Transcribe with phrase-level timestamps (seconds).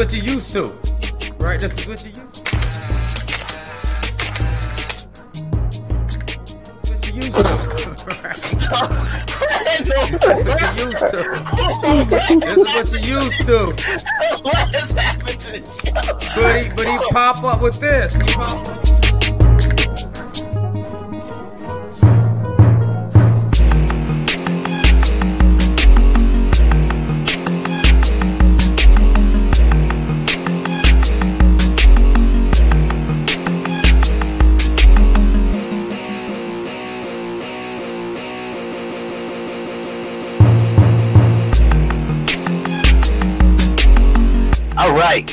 [0.00, 0.62] what you used to,
[1.38, 1.60] right?
[1.60, 2.46] This is what you used.
[2.46, 2.56] To.
[6.88, 7.40] What you used to.
[10.48, 11.20] what you used to.
[12.08, 13.58] This is what you used to.
[14.42, 15.92] what has happened to the show?
[16.34, 18.14] But he, but he pop up with this.
[18.14, 18.79] He pop up.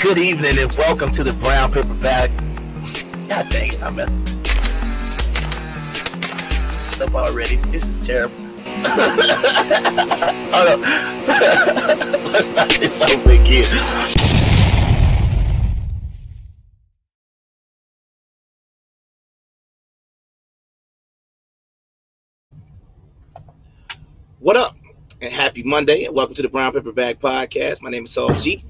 [0.02, 2.30] Good evening and welcome to the Brown Paper Bag.
[3.28, 4.28] God dang it, I'm at
[6.92, 7.56] stuff already.
[7.72, 8.36] This is terrible.
[10.54, 10.82] Hold on.
[12.32, 13.66] Let's start this over again.
[24.40, 24.78] What up?
[25.22, 27.82] And happy Monday, and welcome to the Brown Paper Bag Podcast.
[27.82, 28.64] My name is Saul G.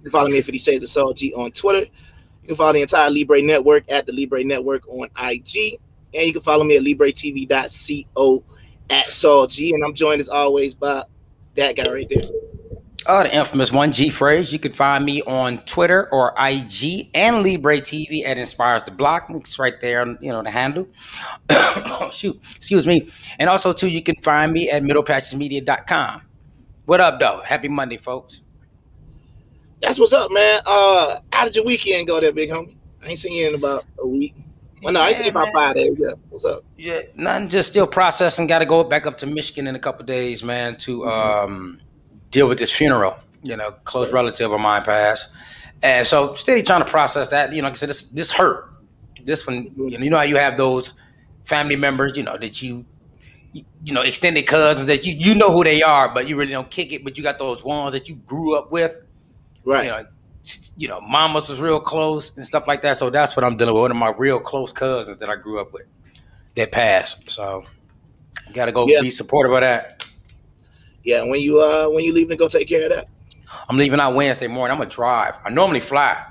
[0.00, 1.80] You can follow me at 50 Shades of Saul G on Twitter.
[1.80, 5.78] You can follow the entire Libre Network at the Libre Network on IG.
[6.14, 8.44] And you can follow me at LibreTV.co
[8.88, 9.74] at Saul G.
[9.74, 11.04] And I'm joined as always by
[11.54, 12.22] that guy right there.
[13.06, 14.52] Oh, the infamous one G phrase.
[14.52, 19.26] You can find me on Twitter or IG and Libre TV at Inspires the Block.
[19.30, 20.86] It's right there, you know, the handle.
[21.50, 23.08] oh, shoot, excuse me.
[23.38, 26.22] And also, too, you can find me at middlepassagemedia.com.
[26.86, 27.42] What up, though?
[27.46, 28.42] Happy Monday, folks.
[29.82, 30.60] That's what's up, man.
[30.66, 32.76] Uh, how did your weekend go there, big homie?
[33.02, 34.34] I ain't seen you in about a week.
[34.82, 35.98] Well, no, I ain't seen you about five days.
[35.98, 36.12] Yeah.
[36.28, 36.64] What's up?
[36.76, 37.48] Yeah, nothing.
[37.48, 38.46] Just still processing.
[38.46, 41.80] Got to go back up to Michigan in a couple days, man, to um,
[42.30, 43.18] deal with this funeral.
[43.42, 45.30] You know, close relative of mine passed,
[45.82, 47.52] and so steady trying to process that.
[47.52, 48.70] You know, like I said, this this hurt.
[49.24, 50.94] This one, you know, you know how you have those
[51.44, 52.86] family members, you know, that you,
[53.52, 56.52] you, you know, extended cousins that you you know who they are, but you really
[56.52, 57.02] don't kick it.
[57.02, 59.00] But you got those ones that you grew up with.
[59.64, 59.84] Right.
[59.84, 60.04] You know,
[60.76, 62.96] you know, mamas was real close and stuff like that.
[62.96, 63.82] So that's what I'm dealing with.
[63.82, 65.84] One of my real close cousins that I grew up with
[66.56, 67.30] that passed.
[67.30, 67.64] So
[68.54, 69.00] got to go Yeah.
[69.00, 70.04] be supportive of that.
[71.04, 71.24] Yeah.
[71.24, 73.08] When you uh when you leaving to go take care of that.
[73.68, 74.72] I'm leaving out Wednesday morning.
[74.72, 75.34] I'm gonna drive.
[75.44, 76.24] I normally fly,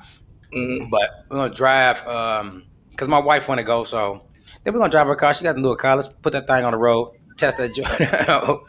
[0.56, 0.90] Mhm.
[0.90, 3.84] but we're gonna drive um because my wife want to go.
[3.84, 4.24] So
[4.64, 5.34] then we're gonna drive her car.
[5.34, 5.96] She got do a car.
[5.96, 7.12] Let's put that thing on the road.
[7.38, 7.90] Test that joint.
[8.30, 8.64] out.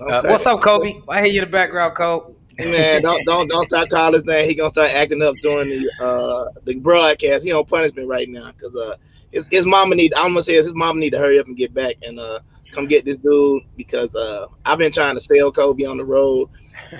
[0.00, 1.00] Uh, what's up, Kobe?
[1.08, 2.34] I hear you in the background, Kobe.
[2.60, 4.48] Man, don't don't don't start calling his name.
[4.48, 7.44] He gonna start acting up during the uh the broadcast.
[7.44, 8.94] He on punishment right now because uh
[9.32, 10.14] his his mama need.
[10.14, 12.86] I'm gonna say his mama need to hurry up and get back and uh come
[12.86, 16.48] get this dude because uh I've been trying to sell Kobe on the road.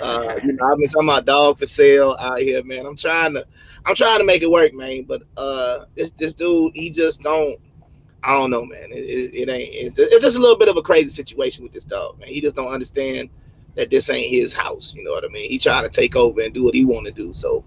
[0.01, 2.85] Uh, you know, I've been talking about dog for sale out here, man.
[2.87, 3.47] I'm trying to
[3.87, 5.05] I'm trying to make it work, man.
[5.05, 7.59] But uh this this dude, he just don't.
[8.27, 8.91] I don't know, man.
[8.91, 9.75] It, it, it ain't.
[9.75, 12.29] It's, it's just a little bit of a crazy situation with this dog, man.
[12.29, 13.29] He just don't understand
[13.75, 14.95] that this ain't his house.
[14.95, 15.51] You know what I mean?
[15.51, 17.35] He trying to take over and do what he want to do.
[17.35, 17.65] So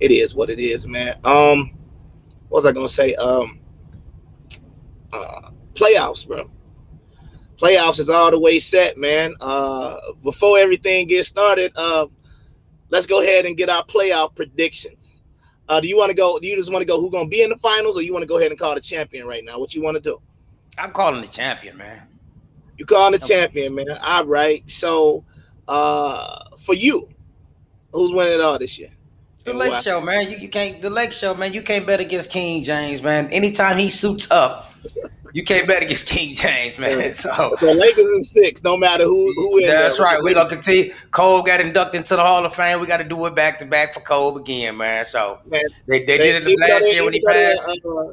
[0.00, 1.18] it is what it is, man.
[1.24, 1.72] Um,
[2.48, 3.14] what was I gonna say?
[3.14, 3.60] Um,
[5.12, 6.50] uh, playoffs, bro.
[7.56, 9.34] Playoffs is all the way set, man.
[9.40, 12.06] Uh, before everything gets started, uh,
[12.90, 15.22] let's go ahead and get our playoff predictions.
[15.68, 16.38] Uh, do you want to go?
[16.38, 17.00] Do you just want to go?
[17.00, 18.80] Who gonna be in the finals, or you want to go ahead and call the
[18.80, 19.58] champion right now?
[19.58, 20.20] What you want to do?
[20.78, 22.06] I'm calling the champion, man.
[22.76, 23.86] You calling the champion, man.
[24.02, 24.62] All right.
[24.70, 25.24] So,
[25.68, 27.08] uh, for you,
[27.92, 28.90] who's winning it all this year?
[29.44, 29.82] The And Lake?
[29.82, 30.30] Show, man.
[30.30, 30.82] You, you can't.
[30.82, 31.52] The Lake Show, man.
[31.52, 33.28] You can't bet against King James, man.
[33.30, 34.72] Anytime he suits up,
[35.32, 37.12] you can't bet against King James, man.
[37.14, 39.68] So The Lakers in six, no matter who who is.
[39.70, 40.20] that's right.
[40.22, 40.92] We're gonna continue.
[41.12, 42.80] Cole got inducted into the Hall of Fame.
[42.80, 45.04] We got to do it back to back for Cole again, man.
[45.04, 47.68] So Man, they, they, They- did it though last they- year when he passed.
[47.84, 48.12] Uh,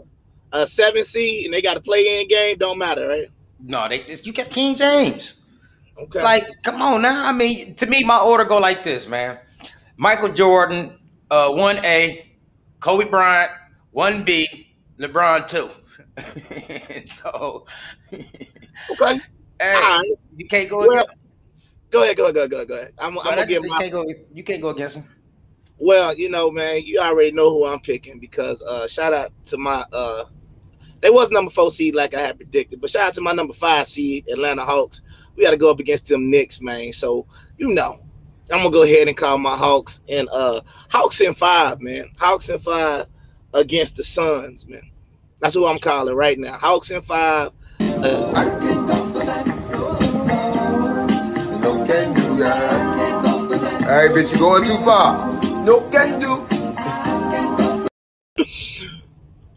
[0.56, 2.58] a seven seed and they got to play in game.
[2.60, 3.28] Don't matter, right?
[3.66, 5.40] no, they just, you got King James.
[5.98, 6.24] Okay.
[6.24, 7.28] Like, come on now.
[7.28, 9.38] I mean, to me, my order go like this, man.
[9.98, 10.98] Michael Jordan,
[11.30, 12.36] uh, one A,
[12.80, 13.52] Kobe Bryant,
[13.92, 14.48] one B,
[15.00, 15.70] LeBron two.
[17.08, 17.66] so,
[18.12, 19.20] okay.
[19.60, 20.04] hey, right.
[20.36, 21.12] you can't go Well, against.
[21.92, 22.18] Go ahead.
[22.18, 22.34] Go ahead.
[22.36, 22.50] Go ahead.
[22.52, 22.68] Go ahead.
[22.68, 22.92] Go ahead.
[22.98, 24.06] I'm, I'm gonna give just, you can't go.
[24.34, 25.06] You can't go against him.
[25.78, 29.58] Well, you know, man, you already know who I'm picking because uh, shout out to
[29.58, 29.86] my.
[29.94, 30.26] uh
[31.02, 33.54] They was number four seed like I had predicted, but shout out to my number
[33.54, 35.02] five seed Atlanta Hawks
[35.36, 36.94] we got to go up against them Knicks, man.
[36.94, 37.26] So
[37.58, 37.98] you know,
[38.52, 42.10] I'm gonna go ahead and call my Hawks and uh Hawks in five, man.
[42.18, 43.08] Hawks in five
[43.54, 44.90] against the Suns, man.
[45.40, 46.58] That's who I'm calling right now.
[46.58, 47.52] Hawks in five.
[47.80, 48.34] Uh,
[51.62, 52.44] no can do.
[53.84, 55.44] All right, bitch, you going too far.
[55.64, 56.46] No can do.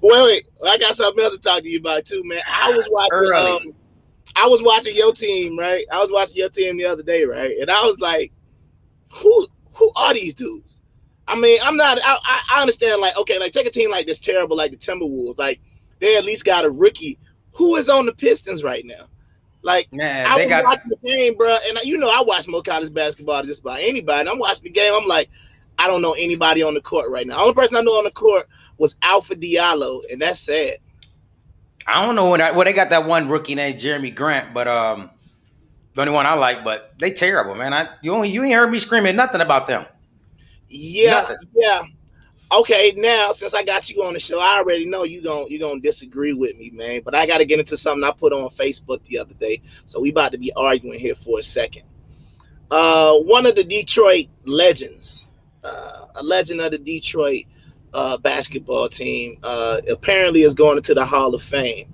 [0.00, 0.48] wait, wait.
[0.66, 2.40] I got something else to talk to you about too, man.
[2.48, 3.68] I was watching.
[3.68, 3.74] Um,
[4.36, 5.86] I was watching your team, right?
[5.90, 7.56] I was watching your team the other day, right?
[7.58, 8.32] And I was like,
[9.10, 10.80] who who are these dudes?
[11.26, 11.98] I mean, I'm not.
[12.04, 12.18] I,
[12.50, 13.00] I understand.
[13.00, 15.38] Like, okay, like take a team like this terrible, like the Timberwolves.
[15.38, 15.60] Like,
[16.00, 17.18] they at least got a rookie
[17.52, 19.08] who is on the Pistons right now.
[19.62, 22.62] Like, Man, I was got watching the game, bro, and you know I watch more
[22.62, 24.20] college basketball than just about anybody.
[24.20, 24.92] And I'm watching the game.
[24.94, 25.28] I'm like,
[25.78, 27.36] I don't know anybody on the court right now.
[27.36, 28.46] The only person I know on the court
[28.78, 30.76] was Alpha Diallo, and that's sad.
[31.86, 34.68] I don't know when I, well they got that one rookie named Jerami Grant, but
[34.68, 35.10] um
[35.94, 37.72] the only one I like, but they terrible, man.
[37.72, 39.86] I you only you ain't heard me screaming nothing about them.
[40.68, 41.36] Yeah, Nothing.
[41.54, 41.82] yeah.
[42.52, 45.58] Okay, now since I got you on the show, I already know you gon' you
[45.58, 47.02] gonna disagree with me, man.
[47.04, 50.00] But I got to get into something I put on Facebook the other day, so
[50.00, 51.82] we about to be arguing here for a second.
[52.70, 55.30] Uh, one of the Detroit legends,
[55.64, 57.44] uh, a legend of the Detroit
[57.96, 61.92] uh, basketball team, uh, apparently is going into the Hall of Fame,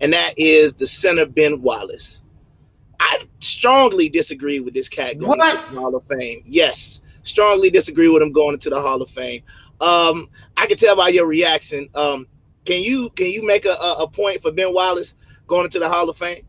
[0.00, 2.22] and that is the center Ben Wallace.
[2.98, 5.58] I strongly disagree with this cat going What?
[5.58, 6.42] into the Hall of Fame.
[6.46, 9.42] Yes, strongly disagree with him going into the Hall of Fame.
[9.82, 11.90] Um, I can tell by your reaction.
[11.94, 12.26] Um,
[12.64, 15.14] can you can you make a, a, point for Ben Wallace
[15.46, 16.46] going into the Hall of Fame?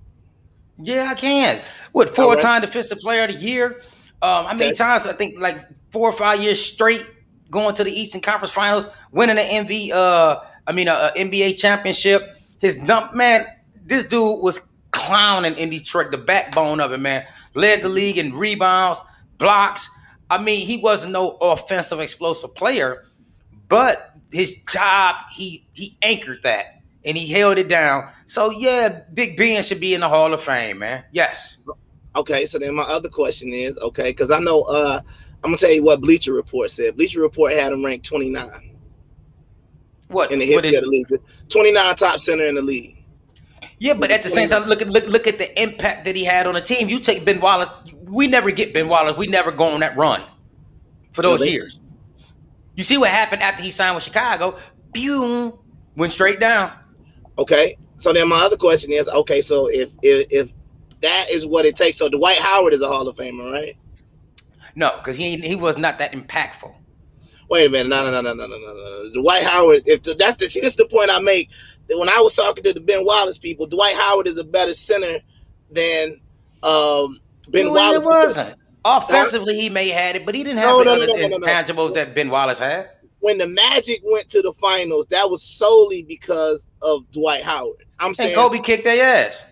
[0.81, 1.61] Yeah, I can.
[1.91, 2.35] What All right.
[2.35, 3.81] four time defensive player of the year?
[4.21, 4.73] Um, how many Okay.
[4.75, 5.59] times I think like
[5.89, 7.05] four or five years straight
[7.51, 11.59] going to the Eastern Conference Finals, winning an MV uh I mean a, a NBA
[11.59, 12.33] championship.
[12.59, 13.45] His dump man,
[13.85, 14.61] this dude was
[14.91, 17.25] clowning in Detroit, the backbone of it, man.
[17.53, 19.01] Led the league in rebounds,
[19.37, 19.89] blocks.
[20.29, 23.05] I mean, he wasn't no offensive explosive player,
[23.67, 28.09] but his job, he he anchored that and he held it down.
[28.27, 31.05] So yeah, Big Ben should be in the Hall of Fame, man.
[31.11, 31.59] Yes.
[32.15, 35.01] Okay, so then my other question is okay, because I know uh,
[35.45, 36.95] I'm gonna tell you what Bleacher Report said.
[36.97, 38.75] Bleacher Report had him ranked 29
[40.07, 40.31] What?
[40.31, 41.07] in the history is of the league,
[41.49, 42.97] 29 top center in the league.
[43.77, 46.25] Yeah, but at the same time, look at look look at the impact that he
[46.25, 46.89] had on the team.
[46.89, 47.69] You take Ben Wallace.
[48.11, 49.17] We never get Ben Wallace.
[49.17, 50.23] We never go on that run
[51.13, 51.51] for those Really?
[51.53, 51.79] years.
[52.75, 54.57] You see what happened after he signed with Chicago?
[54.95, 55.59] Boom,
[55.95, 56.71] went straight down.
[57.37, 60.51] Okay, so then my other question is okay, so if if, if
[61.01, 63.77] that is what it takes, so Dwight Howard is a Hall of Famer, right?
[64.75, 66.73] No, because he he was not that impactful.
[67.49, 69.03] Wait a minute, no, no, no, no, no, no, no.
[69.13, 69.21] no.
[69.21, 69.83] Dwight Howard.
[69.85, 71.49] If the, that's the see, this is the point I make.
[71.89, 75.19] When I was talking to the Ben Wallace people, Dwight Howard is a better center
[75.69, 76.19] than
[76.63, 77.19] um,
[77.49, 78.05] Ben well, Wallace.
[78.05, 78.55] Wasn't.
[78.83, 81.27] Offensively, he may have had it, but he didn't have no, the no, other no,
[81.27, 82.89] no, intangibles that Ben Wallace had.
[83.19, 87.83] When the Magic went to the finals, that was solely because of Dwight Howard.
[87.99, 89.43] I'm and saying Kobe kicked their ass.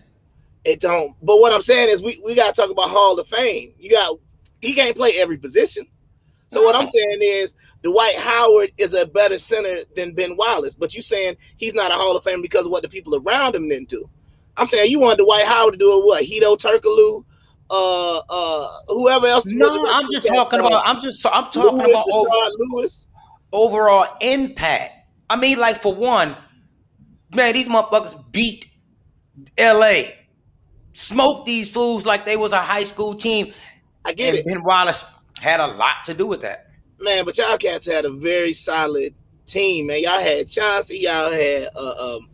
[0.64, 1.16] It don't.
[1.20, 3.74] But what I'm saying is, we, we got to talk about Hall of Fame.
[3.78, 4.18] You got
[4.64, 5.86] he can't play every position.
[6.48, 10.74] So what I'm saying is, Dwight Howard is a better center than Ben Wallace.
[10.74, 13.54] But you saying he's not a Hall of Fame because of what the people around
[13.56, 14.08] him didn't do.
[14.56, 16.04] I'm saying you want Dwight Howard to do it.
[16.04, 17.24] What Hedo Turkoglu,
[17.70, 19.44] uh, uh, whoever else.
[19.46, 20.82] No, I'm just talking about.
[20.86, 21.26] I'm just.
[21.26, 22.06] I'm talking Lewis, about.
[22.12, 23.06] over- Lewis.
[23.52, 24.92] overall impact.
[25.28, 26.36] I mean, like for one,
[27.34, 28.66] man, these motherfuckers beat
[29.58, 30.02] LA,
[30.92, 33.52] smoked these fools like they was a high school team,
[34.04, 35.04] I get and it, Ben Wallace
[35.40, 36.70] had a lot to do with that.
[37.00, 37.24] man.
[37.24, 39.14] But y'all cats had a very solid
[39.46, 40.02] team, man.
[40.02, 40.98] Y'all had Chauncey.
[40.98, 42.28] Y'all had uh, um,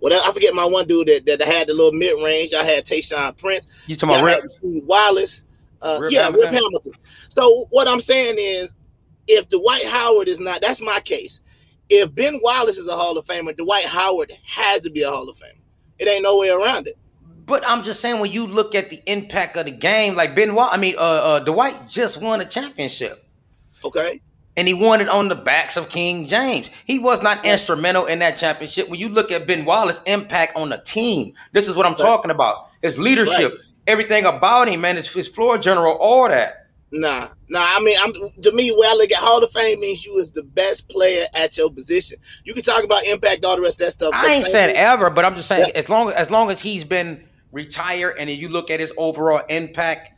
[0.00, 0.22] whatever.
[0.24, 2.52] I forget my one dude that, that had the little mid range.
[2.52, 3.66] Y'all had Tayshaun Prince.
[3.86, 4.52] You talking Y'all about Rip?
[4.62, 5.44] Wallace.
[5.82, 6.52] Uh, Rip yeah, Hamilton?
[6.52, 6.92] Rip Hamilton.
[7.28, 8.74] So what I'm saying is,
[9.28, 11.40] if Dwight Howard is not, that's my case.
[11.88, 15.28] If Ben Wallace is a Hall of Famer, Dwight Howard has to be a Hall
[15.28, 15.60] of Famer.
[15.98, 16.96] It ain't no way around it.
[17.46, 20.54] But I'm just saying, when you look at the impact of the game, like Ben
[20.54, 23.24] Wallace, I mean, uh, uh, Dwight just won a championship.
[23.84, 24.20] Okay.
[24.58, 26.70] and he won it on the backs of King James.
[26.86, 28.88] He was not instrumental in that championship.
[28.88, 31.98] When you look at Ben Wallace's impact on the team, this is what I'm Right.
[31.98, 32.70] talking about.
[32.82, 36.66] His leadership, everything about him, man, his, his floor general, all that.
[36.90, 37.66] Nah, nah.
[37.76, 38.12] I mean, I'm
[38.42, 41.26] to me, where I look at Hall of Fame means you is the best player
[41.34, 42.16] at your position.
[42.44, 44.14] You can talk about impact, all the rest of that stuff.
[44.14, 45.78] I ain't saying ever, but I'm just saying Yeah.
[45.80, 47.22] as long as long as he's been
[47.56, 50.12] retired and then you look at his overall impact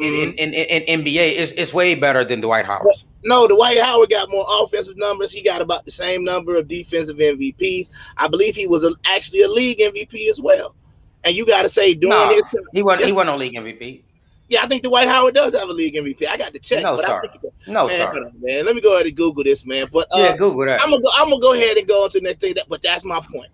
[0.00, 3.04] in, in, in, in NBA, it's, it's way better than Dwight Howard's.
[3.24, 5.32] No, Dwight Howard got more offensive numbers.
[5.32, 7.90] He got about the same number of defensive MVPs.
[8.16, 10.76] I believe he was a, actually a league MVP as well.
[11.24, 13.06] And you got to say during No, his he wasn't.
[13.06, 14.02] He wasn't no league MVP.
[14.48, 16.28] yeah, I think Dwight Howard does have a league MVP.
[16.28, 16.84] I got to check.
[16.84, 17.20] No, but I sir.
[17.42, 18.06] think No, man, sir.
[18.06, 18.64] hold on, man.
[18.66, 19.88] Let me go ahead and Google this, man.
[19.92, 20.80] But uh, yeah, Google that.
[20.80, 22.54] I'm gonna go, I'm gonna go ahead and go on to the next thing.
[22.54, 23.50] That, but that's my point.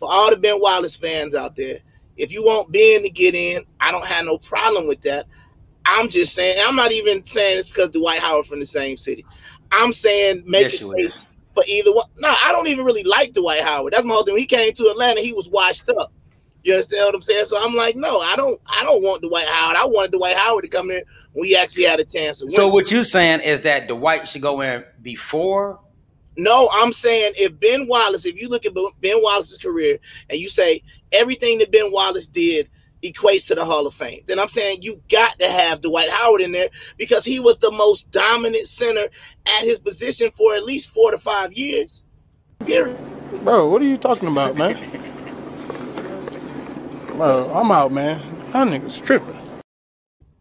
[0.00, 1.78] For all the Ben Wallace fans out there,
[2.20, 5.26] if you want Ben to get in, I don't have no problem with that.
[5.86, 6.58] I'm just saying.
[6.64, 9.24] I'm not even saying it's because Dwight Howard from the same city.
[9.72, 11.24] I'm saying make Yes, a case is.
[11.54, 12.06] for either one.
[12.18, 13.92] No, I don't even really like Dwight Howard.
[13.92, 14.34] That's my whole thing.
[14.34, 16.12] When he came to Atlanta, he was washed up.
[16.62, 17.46] You understand what I'm saying?
[17.46, 18.60] So I'm like, no, I don't.
[18.66, 19.76] I don't want Dwight Howard.
[19.76, 22.54] I wanted Dwight Howard to come in when we actually had a chance to win.
[22.54, 25.80] So what you're saying is that Dwight should go in before?
[26.36, 29.98] No, I'm saying if Ben Wallace, if you look at Ben Wallace's career
[30.28, 32.68] and you say everything that Ben Wallace did
[33.02, 36.42] equates to the Hall of Fame, then I'm saying you got to have Dwight Howard
[36.42, 39.08] in there because he was the most dominant center
[39.46, 42.04] at his position for at least four to five years.
[42.66, 42.98] Period.
[43.42, 44.78] Bro, what are you talking about, man?
[47.16, 48.20] Bro, I'm out, man.
[48.52, 49.36] That nigga's tripping.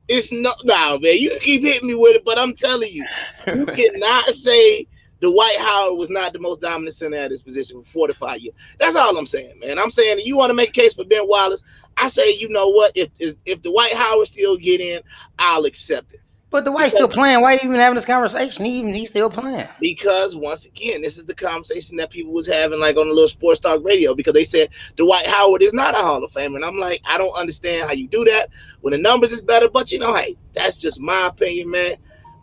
[0.08, 1.18] It's no, nah, man.
[1.18, 3.06] You keep hitting me with it, but I'm telling you,
[3.48, 4.88] you cannot say
[5.22, 8.40] Dwight Howard was not the most dominant center at his position for four to five
[8.40, 8.56] years.
[8.80, 9.78] That's all I'm saying, man.
[9.78, 11.64] I'm saying you want to make a case for Ben Wallace.
[11.98, 12.94] I say, you know what?
[12.96, 13.10] If
[13.46, 15.02] if Dwight Howard still get in,
[15.38, 16.22] I'll accept it.
[16.52, 17.42] But the Dwight's still playing.
[17.42, 18.66] Why are you even having this conversation?
[18.66, 19.68] He even he's still playing.
[19.80, 23.28] Because once again, this is the conversation that people was having like on a little
[23.28, 26.56] sports talk radio because they said Dwight Howard is not a Hall of Famer.
[26.56, 28.50] And I'm like, I don't understand how you do that
[28.82, 29.70] when the numbers is better.
[29.70, 31.98] But you know, hey, that's just my opinion, man.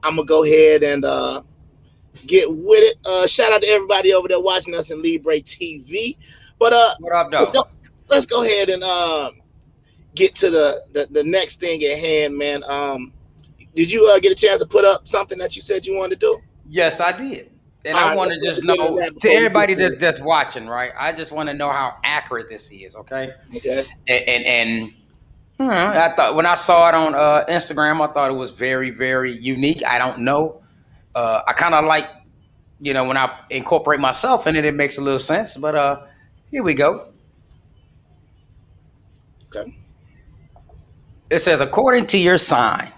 [0.05, 1.43] I'm gonna go ahead and uh
[2.27, 2.99] get with it.
[3.05, 6.17] Uh shout out to everybody over there watching us in Libre TV.
[6.59, 7.65] But uh up, let's go,
[8.09, 9.41] let's go ahead and um
[10.15, 12.63] get to the, the the next thing at hand, man.
[12.65, 13.13] Um
[13.77, 16.19] did you uh, get a chance to put up something that you said you wanted
[16.19, 16.39] to do?
[16.69, 17.51] Yes, I did.
[17.85, 20.93] And All I right, want to just know to everybody that's that's watching, right?
[20.99, 23.33] I just want to know how accurate this is, okay?
[23.55, 23.85] Okay.
[24.09, 24.93] And and,
[25.61, 28.91] and I thought when I saw it on uh, Instagram, I thought it was very
[28.91, 29.85] very unique.
[29.87, 30.63] I don't know.
[31.17, 32.09] Uh, I kind of like,
[32.79, 35.57] you know, when I incorporate myself in it, it makes a little sense.
[35.57, 36.03] But uh,
[36.51, 37.09] here we go.
[39.47, 39.75] Okay.
[41.31, 42.93] It says, according to your sign,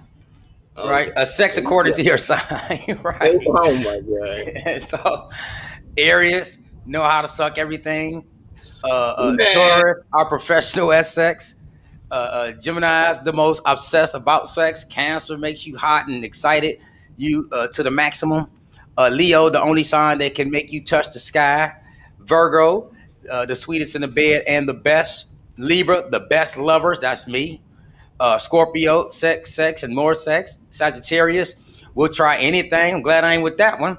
[0.79, 0.91] Okay.
[0.91, 3.39] Right, a sex according to your sign, right?
[3.49, 4.81] Oh my god!
[4.81, 5.29] so,
[5.97, 8.25] Aries know how to suck everything.
[8.85, 11.57] Uh, uh Taurus are professional at sex.
[12.11, 14.85] Uh, uh, Gemini's the most obsessed about sex.
[14.85, 16.79] Cancer makes you hot and excited,
[17.19, 18.51] you uh, to the maximum.
[18.97, 21.73] Uh, Leo, the only sign that can make you touch the sky.
[22.21, 22.91] Virgo,
[23.31, 25.27] uh, the sweetest in the bed and the best.
[25.59, 26.99] Libra, the best lovers.
[26.99, 27.61] That's me
[28.21, 30.59] uh, Scorpio, sex, sex, and more sex.
[30.71, 32.97] Sagittarius, we'll try anything.
[32.97, 33.99] I'm glad I ain't with that one.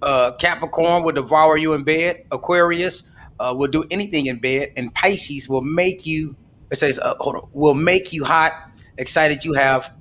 [0.00, 2.24] Uh, Capricorn will devour you in bed.
[2.30, 3.02] Aquarius
[3.40, 6.36] uh, will do anything in bed, and Pisces will make you.
[6.70, 8.52] It says, hold on, will make you hot,
[8.96, 9.44] excited.
[9.44, 9.92] You have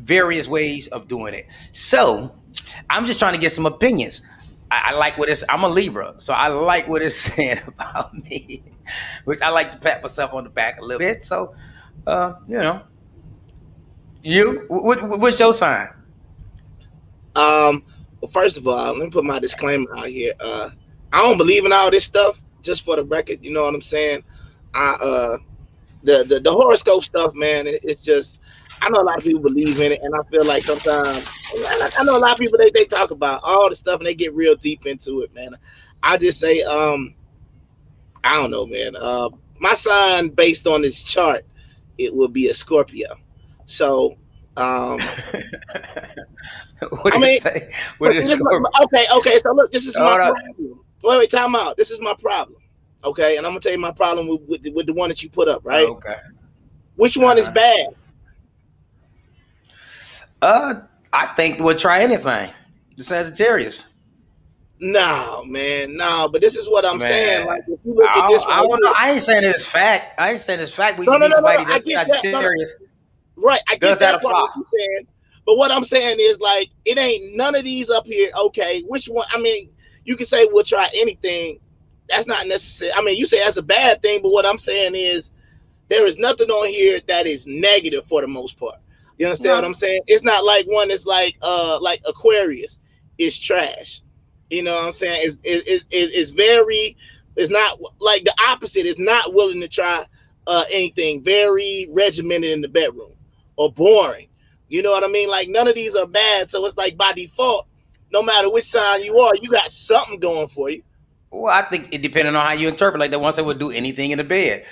[0.00, 1.46] various ways of doing it.
[1.72, 2.34] So,
[2.88, 4.22] I'm just trying to get some opinions.
[4.70, 5.44] I, I like what it's.
[5.48, 8.62] I'm a Libra, so I like what it's saying about me,
[9.24, 11.24] which I like to pat myself on the back a little bit.
[11.24, 11.54] So,
[12.06, 12.82] uh, you know,
[14.22, 14.64] you?
[14.68, 15.88] What, what's your sign?
[17.34, 17.84] Um.
[18.20, 20.34] Well, first of all, let me put my disclaimer out here.
[20.40, 20.70] Uh,
[21.12, 22.40] I don't believe in all this stuff.
[22.62, 24.22] Just for the record, you know what I'm saying.
[24.74, 25.38] I uh,
[26.02, 27.66] the the, the horoscope stuff, man.
[27.66, 28.40] It, it's just.
[28.82, 31.28] I know a lot of people believe in it, and I feel like sometimes
[31.98, 34.14] I know a lot of people they, they talk about all the stuff and they
[34.14, 35.56] get real deep into it, man.
[36.02, 37.14] I just say, um,
[38.24, 38.96] I don't know, man.
[38.96, 41.44] Uh, my sign based on this chart,
[41.98, 43.16] it will be a Scorpio.
[43.66, 44.16] So,
[44.56, 44.98] um,
[47.02, 47.70] what do I mean, you say?
[47.98, 48.40] What is
[48.82, 49.38] okay, okay.
[49.38, 50.82] So look, this is my problem.
[51.02, 51.76] Wait, wait, time out.
[51.76, 52.60] This is my problem.
[53.04, 55.22] Okay, and I'm gonna tell you my problem with with the, with the one that
[55.22, 55.86] you put up, right?
[55.86, 56.16] Okay.
[56.96, 57.94] Which one is bad?
[60.42, 60.74] Uh,
[61.12, 62.50] I think we'll try anything.
[62.96, 63.84] The Sagittarius.
[64.80, 66.28] No, man, no.
[66.32, 67.08] But this is what I'm man.
[67.08, 67.46] saying.
[67.46, 70.18] Like, if you look at this, I, I, I ain't saying it's fact.
[70.18, 70.98] I ain't saying it's fact.
[70.98, 72.74] We no, just no, need somebody no, that's Sagittarius.
[72.78, 72.86] That,
[73.40, 73.60] Right.
[73.68, 74.32] I get that, that apply?
[74.32, 75.06] What you're saying,
[75.46, 78.30] but what I'm saying is like it ain't none of these up here.
[78.36, 79.26] Okay, which one?
[79.32, 79.70] I mean,
[80.04, 81.58] you can say we'll try anything.
[82.08, 82.92] That's not necessary.
[82.92, 85.32] I mean, you say that's a bad thing, but what I'm saying is
[85.88, 88.76] there is nothing on here that is negative for the most part.
[89.20, 90.00] You understand what I'm saying?
[90.06, 92.78] It's not like one that's like uh like Aquarius
[93.18, 94.00] is trash.
[94.48, 95.20] You know what I'm saying?
[95.22, 96.96] It's it's, it's, it's very
[97.36, 100.06] it's not like the opposite is not willing to try
[100.46, 103.12] uh anything very regimented in the bedroom
[103.56, 104.28] or boring.
[104.68, 105.28] You know what I mean?
[105.28, 106.48] Like none of these are bad.
[106.48, 107.66] So it's like by default,
[108.14, 110.82] no matter which sign you are, you got something going for you.
[111.30, 113.00] Well, I think it depending on how you interpret.
[113.00, 114.64] Like the ones that would do anything in the bed.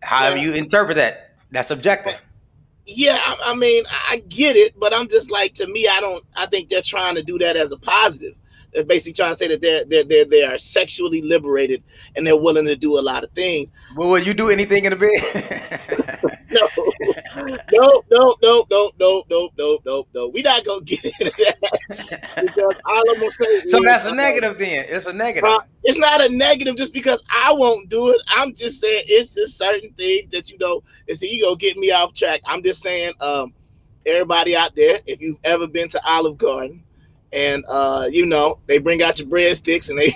[0.00, 0.44] However yeah.
[0.44, 2.22] you interpret that, that's subjective.
[2.90, 6.24] Yeah, I, I mean, I get it, but I'm just like to me, I don't.
[6.34, 8.34] I think they're trying to do that as a positive.
[8.72, 11.82] They're basically trying to say that they're they're they're they are sexually liberated
[12.16, 13.70] and they're willing to do a lot of things.
[13.94, 16.07] Well, will you do anything in the bed?
[16.50, 16.68] no,
[17.72, 20.28] no, no, no, no, no, no, no, no, no.
[20.28, 23.66] We not gonna get into that because all I'm gonna say.
[23.66, 24.86] So is, that's a negative then.
[24.88, 25.50] It's a negative.
[25.50, 28.22] uh, it's not a negative just because I won't do it.
[28.28, 30.82] I'm just saying it's just certain things that you know.
[31.08, 32.40] And see, you gonna get me off track.
[32.46, 33.52] I'm just saying, um,
[34.06, 36.82] everybody out there, if you've ever been to Olive Garden,
[37.32, 40.14] and uh, you know they bring out your breadsticks and they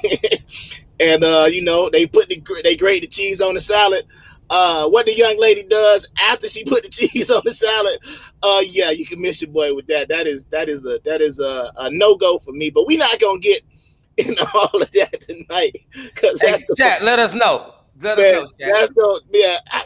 [1.00, 4.06] and uh, you know they put the they grate the cheese on the salad.
[4.52, 7.98] Uh, what the young lady does after she put the cheese on the salad,
[8.42, 10.08] uh, yeah, you can miss your boy with that.
[10.10, 12.70] That is that is a that is a, a no go for me.
[12.70, 13.62] But we're not gonna get
[14.18, 15.76] in all of that tonight
[16.14, 17.74] because hey, that's chat, let us know.
[18.00, 18.78] Let man, us know, chat.
[18.78, 19.58] that's gonna yeah.
[19.70, 19.84] I,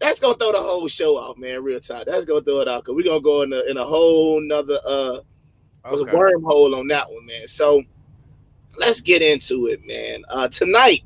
[0.00, 1.62] that's gonna throw the whole show off, man.
[1.64, 2.06] Real talk.
[2.06, 4.80] That's gonna throw it off because we're gonna go in a, in a whole nother
[4.86, 5.18] uh
[5.88, 6.02] was Okay.
[6.02, 7.48] a wormhole on that one, man.
[7.48, 7.82] So
[8.78, 10.24] let's get into it, man.
[10.28, 11.02] Uh tonight,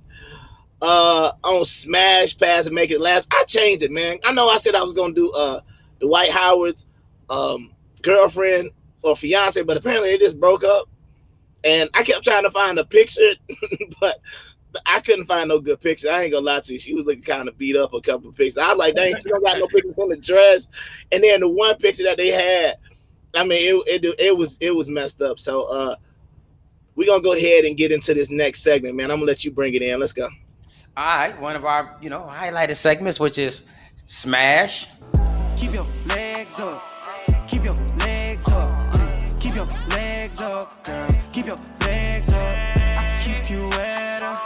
[0.82, 4.18] uh on Smash Pass and Make It Last, I changed it, man.
[4.24, 5.60] I know I said I was gonna do uh
[6.00, 6.86] the Dwight Howard's
[7.28, 7.72] um
[8.02, 8.70] girlfriend
[9.02, 10.88] or fiance, but apparently they just broke up.
[11.64, 13.34] And I kept trying to find a picture,
[14.00, 14.16] but
[14.86, 16.10] I couldn't find no good picture.
[16.10, 16.78] I ain't gonna lie to you.
[16.78, 18.58] She was looking kind of beat up a couple of pictures.
[18.58, 20.68] I was like, dang, she don't got no pictures in the dress.
[21.12, 22.76] And then the one picture that they had,
[23.34, 25.38] I mean, it, it it was it was messed up.
[25.38, 25.96] So uh
[26.94, 29.10] we're gonna go ahead and get into this next segment, man.
[29.10, 29.98] I'm gonna let you bring it in.
[30.00, 30.28] Let's go.
[31.00, 33.64] All right, one of our you know highlighted segments, which is
[34.04, 34.86] Smash.
[35.56, 36.82] Keep your legs up.
[37.48, 38.70] Keep your legs up.
[38.70, 39.40] Mm.
[39.40, 39.64] Keep your
[39.96, 41.08] legs up, girl.
[41.32, 42.36] Keep your legs up.
[42.36, 44.36] I keep you wetter.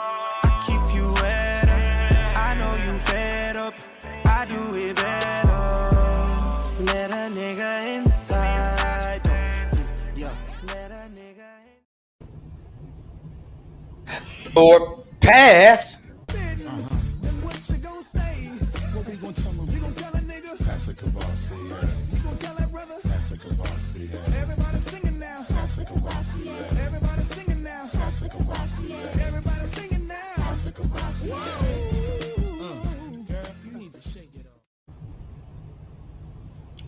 [0.44, 2.38] I keep you wetter.
[2.38, 3.74] I know you fed up.
[4.24, 5.48] I do it better.
[6.84, 9.20] Let a nigga inside.
[9.24, 10.30] Mm, Yeah.
[10.68, 11.50] Let a nigga
[14.06, 15.98] in- or pass.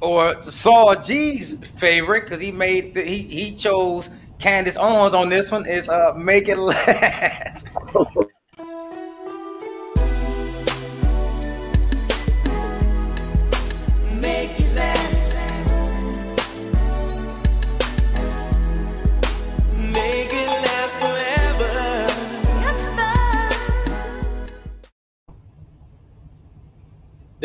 [0.00, 5.50] Or Saul G's favorite because he made the, he he chose Candace Owens on this
[5.50, 7.68] one is uh make it last.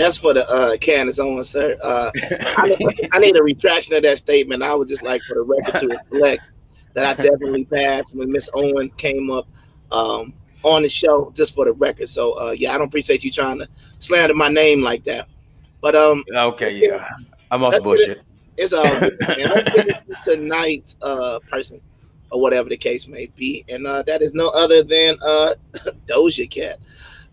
[0.01, 1.77] That's for the uh Candace Owens, sir.
[1.83, 2.11] Uh
[2.57, 4.63] I, need, I need a retraction of that statement.
[4.63, 6.41] I would just like for the record to reflect
[6.93, 9.47] that I definitely passed when Miss Owens came up
[9.91, 10.33] um
[10.63, 12.09] on the show, just for the record.
[12.09, 13.67] So uh yeah, I don't appreciate you trying to
[13.99, 15.27] slander my name like that.
[15.81, 17.05] But um okay, yeah,
[17.51, 18.21] I'm off Let's the get it- bullshit.
[18.57, 19.37] It's all good, man.
[19.49, 21.79] Let's get into tonight's uh person
[22.31, 23.65] or whatever the case may be.
[23.69, 25.53] And uh that is no other than uh
[26.07, 26.79] Doja Cat.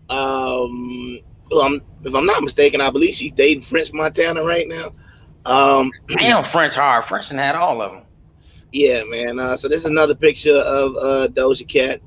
[0.09, 1.19] Um
[1.51, 4.91] well, I'm, if I'm not mistaken, I believe she's dating French Montana right now.
[5.45, 7.05] Um Damn, French hard.
[7.05, 8.03] French had all of them.
[8.71, 9.39] yeah, man.
[9.39, 12.01] Uh so this is another picture of uh Doja Cat.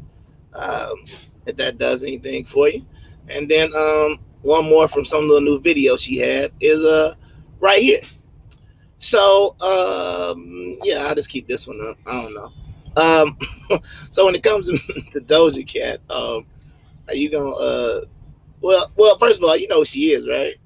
[0.54, 1.02] Um
[1.46, 2.84] if that does anything for you.
[3.28, 7.14] And then um one more from some little new video she had is uh
[7.60, 8.00] right here.
[8.98, 11.98] So um yeah, I'll just keep this one up.
[12.06, 12.52] I don't know.
[13.02, 13.38] Um
[14.10, 14.76] so when it comes to,
[15.12, 16.46] to Doja Cat, um
[17.08, 18.04] are you gonna uh
[18.62, 20.56] well well first of all, you know who she is, right?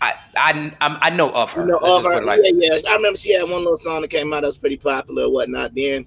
[0.00, 1.62] I I I'm- know of her.
[1.62, 2.22] You know Let's of her.
[2.22, 2.90] like yeah, yeah.
[2.90, 5.30] I remember she had one little song that came out that was pretty popular or
[5.32, 5.74] whatnot.
[5.74, 6.06] Then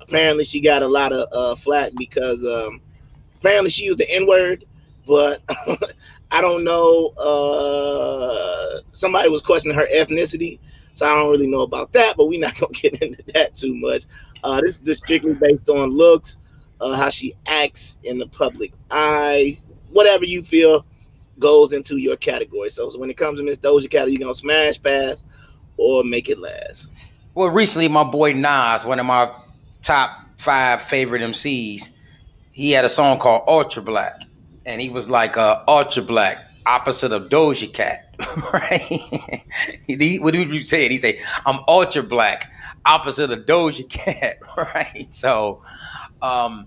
[0.00, 2.80] apparently she got a lot of uh flack because um
[3.36, 4.64] apparently she used the N-word,
[5.06, 5.42] but
[6.30, 10.58] I don't know uh somebody was questioning her ethnicity.
[10.94, 13.74] So I don't really know about that, but we're not gonna get into that too
[13.74, 14.04] much.
[14.44, 16.36] Uh this is just strictly based on looks,
[16.80, 19.56] uh how she acts in the public eye,
[19.90, 20.84] whatever you feel
[21.38, 22.70] goes into your category.
[22.70, 25.24] So, so when it comes to Miss Doja Cat, you're you gonna smash pass
[25.76, 26.88] or make it last?
[27.34, 29.32] Well, recently my boy Nas, one of my
[29.82, 31.88] top five favorite MCs,
[32.52, 34.22] he had a song called Ultra Black,
[34.66, 38.14] and he was like uh, Ultra Black, opposite of Doja Cat,
[38.52, 40.20] right?
[40.20, 40.88] what did you say?
[40.88, 42.50] He say I'm Ultra Black,
[42.84, 45.08] opposite of Doja Cat, right?
[45.10, 45.62] So,
[46.20, 46.66] um,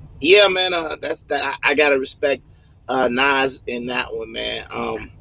[0.21, 0.73] Yeah, man.
[0.73, 1.43] Uh, that's that.
[1.43, 2.43] I, I gotta respect
[2.87, 4.65] uh Nas in that one, man.
[4.69, 5.11] Um,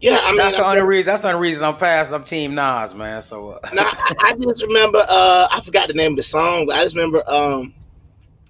[0.00, 1.06] yeah, I mean, that's the I- only reason.
[1.06, 2.12] That's the only reason I'm fast.
[2.12, 3.22] I'm Team Nas, man.
[3.22, 5.04] So uh, Nah, I, I just remember.
[5.08, 7.22] Uh, I forgot the name of the song, but I just remember.
[7.30, 7.74] Um,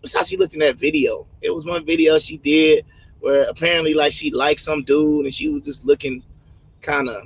[0.00, 1.26] that's how she looked in that video.
[1.42, 2.84] It was one video she did
[3.20, 6.24] where apparently, like, she liked some dude, and she was just looking
[6.80, 7.22] kind of.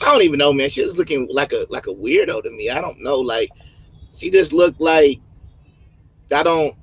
[0.00, 0.70] I don't even know, man.
[0.70, 2.70] She was looking like a like a weirdo to me.
[2.70, 3.50] I don't know, like,
[4.14, 5.18] she just looked like.
[6.32, 6.76] I don't.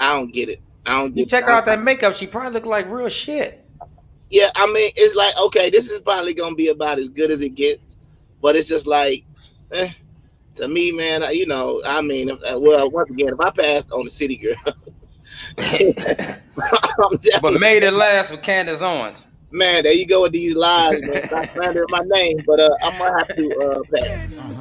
[0.00, 0.60] I don't get it.
[0.86, 1.16] I don't.
[1.16, 2.14] you check I- out that makeup.
[2.14, 3.64] She probably look like real shit.
[4.30, 7.40] yeah, I mean, it's like okay, this is probably gonna be about as good as
[7.42, 7.96] it gets,
[8.42, 9.24] but it's just like,
[9.72, 9.88] eh,
[10.56, 13.50] to me, man, uh, you know, I mean, if, uh, well, once again, if I
[13.50, 14.54] passed on the city girl,
[15.58, 15.92] I'm
[16.56, 19.26] but definitely, made it last with Candace Owens.
[19.50, 21.24] man, there you go with these lies, man.
[21.24, 24.60] Stop slandering my name, but uh, I'm gonna have to uh, pass.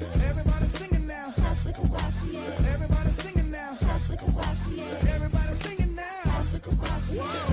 [0.00, 0.28] Yeah.
[0.28, 1.34] Everybody singing now.
[1.36, 2.72] Yeah.
[2.72, 3.76] Everybody singing now.
[3.80, 4.10] Pass
[4.70, 5.12] yeah.
[5.14, 6.22] Everybody singing now.
[6.24, 7.52] Pass yeah.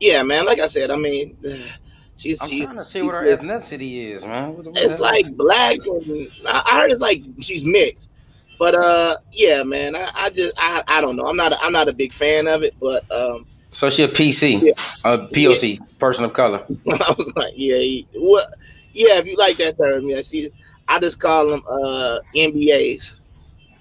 [0.00, 0.44] Yeah, man.
[0.44, 1.36] Like I said, I mean,
[2.16, 4.54] she's I'm she's trying to see what her ethnicity is, man.
[4.54, 8.10] What what It's like black and I heard it's like she's mixed.
[8.58, 11.24] But uh yeah, man, I, I just I, I don't know.
[11.24, 14.08] I'm not a, I'm not a big fan of it, but um so she a
[14.08, 14.72] PC, Yeah.
[15.04, 16.64] a POC, person of color.
[16.88, 18.46] I was like, yeah, he- what
[18.92, 20.50] yeah, if you like that term, yeah, see
[20.88, 23.12] I just call them uh NBAs,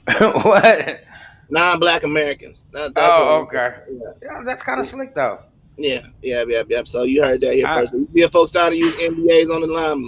[0.43, 1.03] what?
[1.49, 2.65] non-black Americans.
[2.71, 3.75] That- that's Oh, okay.
[3.91, 5.39] Yeah, Yeah, that's kind of slick though.
[5.77, 6.81] yeah, yeah, yeah, yeah.
[6.85, 7.93] So you heard that here I- first.
[7.93, 10.05] You see if folks started to use NBAs on the line,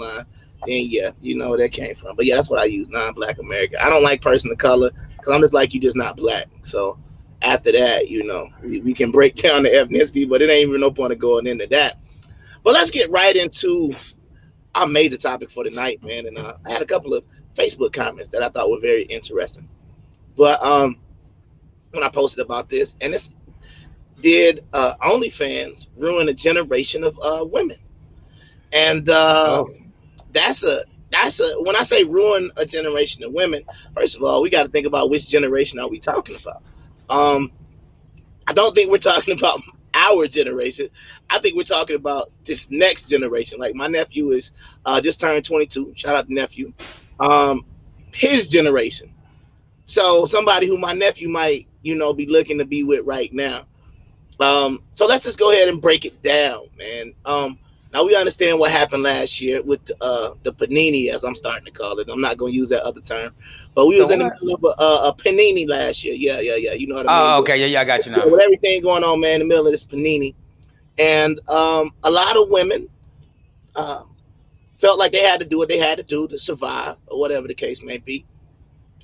[0.66, 2.16] then yeah, you know where that came from.
[2.16, 3.78] But yeah, that's what I use, non-black American.
[3.80, 6.48] I don't like person of color because I'm just like you, just not black.
[6.64, 6.98] So
[7.42, 10.82] after that, you know, we, we can break down the ethnicity, but it ain't even
[10.82, 12.00] no point of going into that.
[12.64, 13.94] But let's get right into
[14.76, 16.26] our major topic for tonight, man.
[16.28, 17.24] And uh, I had a couple of
[17.56, 19.70] Facebook comments that I thought were very interesting.
[20.38, 20.98] But um,
[21.92, 23.32] when I posted about this, and it's
[24.22, 27.78] did uh, OnlyFans ruin a generation of uh, women?
[28.72, 29.68] And uh, Oh.
[30.32, 30.80] that's a
[31.12, 33.64] that's a when I say ruin a generation of women.
[33.96, 36.64] First of all, we got to think about which generation are we talking about.
[37.10, 37.52] Um,
[38.48, 39.62] I don't think we're talking about
[39.94, 40.90] our generation.
[41.30, 43.60] I think we're talking about this next generation.
[43.60, 44.52] Like my nephew is
[44.86, 45.94] uh, just turned 22.
[45.96, 46.74] Shout out to nephew.
[47.20, 47.66] Um,
[48.14, 49.12] his generation.
[49.86, 53.68] So somebody who my nephew might, you know, be looking to be with right now.
[54.40, 57.14] Um, so let's just go ahead and break it down, man.
[57.26, 57.60] Um,
[57.94, 61.72] now we understand what happened last year with uh, the panini, as I'm starting to
[61.72, 62.10] call it.
[62.10, 63.34] I'm not going to use that other term,
[63.76, 66.16] but we The was in the middle of a, a, a panini last year.
[66.16, 66.74] Yeah, yeah, yeah.
[66.74, 67.34] You know what I mean?
[67.36, 67.58] Oh, okay.
[67.58, 68.24] Yeah, yeah, I got you now.
[68.26, 70.34] with everything going on, man, in the middle of this panini,
[70.98, 72.88] and um, a lot of women
[73.76, 74.04] uh,
[74.80, 77.48] felt like they had to do what they had to do to survive, or whatever
[77.48, 78.26] the case may be.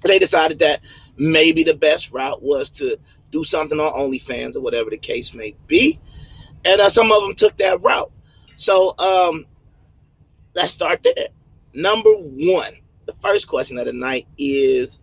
[0.03, 0.79] They decided that
[1.17, 2.97] maybe the best route was to
[3.29, 5.99] do something on OnlyFans or whatever the case may be,
[6.63, 8.11] and uh, some of them took that route.
[8.55, 9.45] So um,
[10.55, 11.27] let's start there.
[11.73, 12.73] Number one,
[13.05, 14.99] the first question of the night is: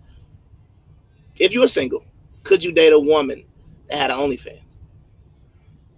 [1.38, 2.04] If you were single,
[2.44, 3.44] could you date a woman
[3.88, 4.60] that had an OnlyFans?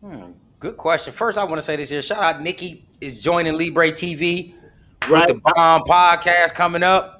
[0.00, 1.12] Hmm, good question.
[1.12, 2.02] First, I want to say this here.
[2.02, 4.54] Shout out Nikki is joining Libre TV
[5.08, 5.26] Right?
[5.26, 7.19] with the Bomb podcast coming up.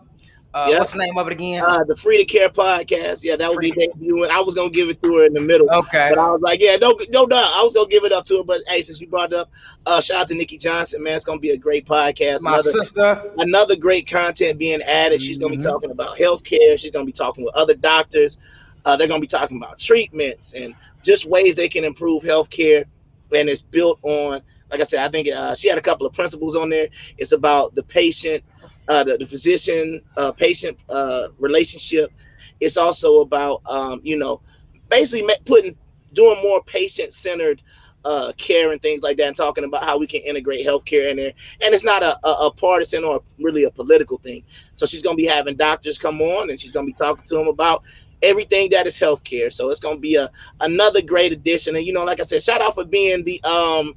[0.53, 0.79] Uh, Yeah.
[0.79, 1.65] What's the name of it again?
[1.65, 3.23] Uh, the Free to Care podcast.
[3.23, 4.29] Yeah, that would be debuting.
[4.31, 6.09] I was gonna give it to her in the middle, okay.
[6.11, 7.53] but I was like, yeah, no, no doubt.
[7.55, 9.51] I was gonna give it up to her, but hey, since you brought it up,
[9.87, 11.15] uh, shout out to Nikki Johnson, man.
[11.15, 12.43] It's gonna be a great podcast.
[12.43, 13.31] My Another, sister.
[13.39, 15.21] another great content being added.
[15.21, 16.77] She's gonna be talking about healthcare.
[16.79, 18.37] She's gonna be talking with other doctors.
[18.85, 22.85] Uh, they're gonna be talking about treatments and just ways they can improve healthcare.
[23.33, 26.13] And it's built on, like I said, I think uh, she had a couple of
[26.13, 26.89] principles on there.
[27.19, 28.45] It's about the patient,
[28.89, 32.13] uh, the, the physician, uh, patient uh, relationship.
[32.61, 34.41] It's also about, um, you know,
[34.89, 35.77] basically putting,
[36.13, 37.63] doing more patient centered
[38.05, 41.17] uh, care and things like that, and talking about how we can integrate healthcare in
[41.17, 44.43] there and it's not a, a, a partisan or really a political thing.
[44.75, 47.49] So she's gonna be having doctors come on and she's gonna be talking to them
[47.49, 47.83] about
[48.23, 49.53] everything that is healthcare.
[49.53, 50.31] So it's gonna be a
[50.61, 51.77] another great addition.
[51.77, 53.95] And you know, like I said, shout out for being the um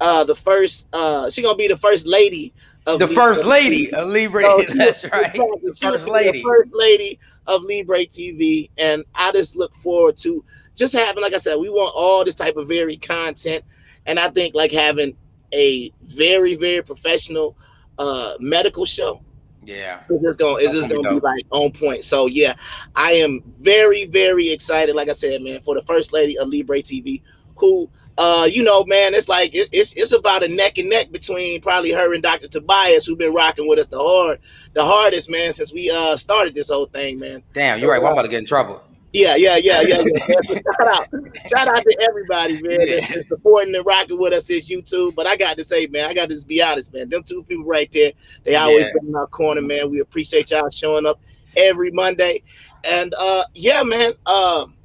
[0.00, 2.52] uh the first uh she gonna be the first lady
[2.86, 3.48] of The Libre first TV.
[3.50, 4.44] lady of Libre.
[4.44, 5.32] So That's right.
[5.62, 6.42] The first the lady.
[6.42, 10.44] first lady of Libre TV, and I just look forward to
[10.76, 13.64] just having, like I said, we want all this type of varied content,
[14.06, 15.16] and I think like having
[15.52, 17.56] a very, very professional
[17.98, 19.22] uh medical show
[19.64, 20.00] Yeah.
[20.10, 22.04] it's just gonna it's just gonna be like on point.
[22.04, 22.54] So yeah,
[22.94, 24.94] I am very, very excited.
[24.94, 27.22] Like I said, man, for the first lady of Libre TV,
[27.56, 31.10] who, uh, you know, man, it's like it, it's it's about a neck and neck
[31.12, 32.48] between probably her and Dr.
[32.48, 34.40] Tobias, who've been rocking with us the hard,
[34.74, 37.42] the hardest, man, since we uh started this whole thing, man.
[37.52, 38.00] Damn, So, you're right.
[38.00, 38.82] Well, I'm uh, about to get in trouble.
[39.12, 40.02] Yeah, yeah, yeah, yeah.
[40.28, 40.38] yeah.
[40.78, 41.08] Shout out,
[41.46, 45.14] shout out to everybody, man, that's been supporting and rocking with us since YouTube.
[45.14, 47.08] But I got to say, man, I got to just be honest, man.
[47.08, 48.12] Them two people right there,
[48.44, 48.92] they always Yeah.
[48.92, 49.90] been in our corner, man.
[49.90, 51.20] We appreciate y'all showing up
[51.56, 52.42] every Monday.
[52.84, 54.76] And uh yeah, man, um,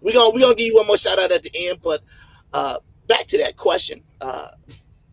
[0.00, 1.80] we gonna we gonna give you one more shout out at the end.
[1.82, 2.02] But
[2.58, 4.50] uh back to that question, uh,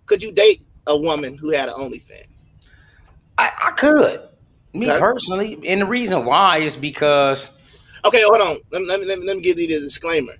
[0.06, 2.48] could you date a woman who had an OnlyFans?
[3.38, 4.22] I, I could,
[4.74, 5.00] me Okay.
[5.00, 7.52] personally, and the reason why is because
[8.06, 8.58] Okay, hold on.
[8.72, 10.34] Let me, let me, let me, let me give you the disclaimer.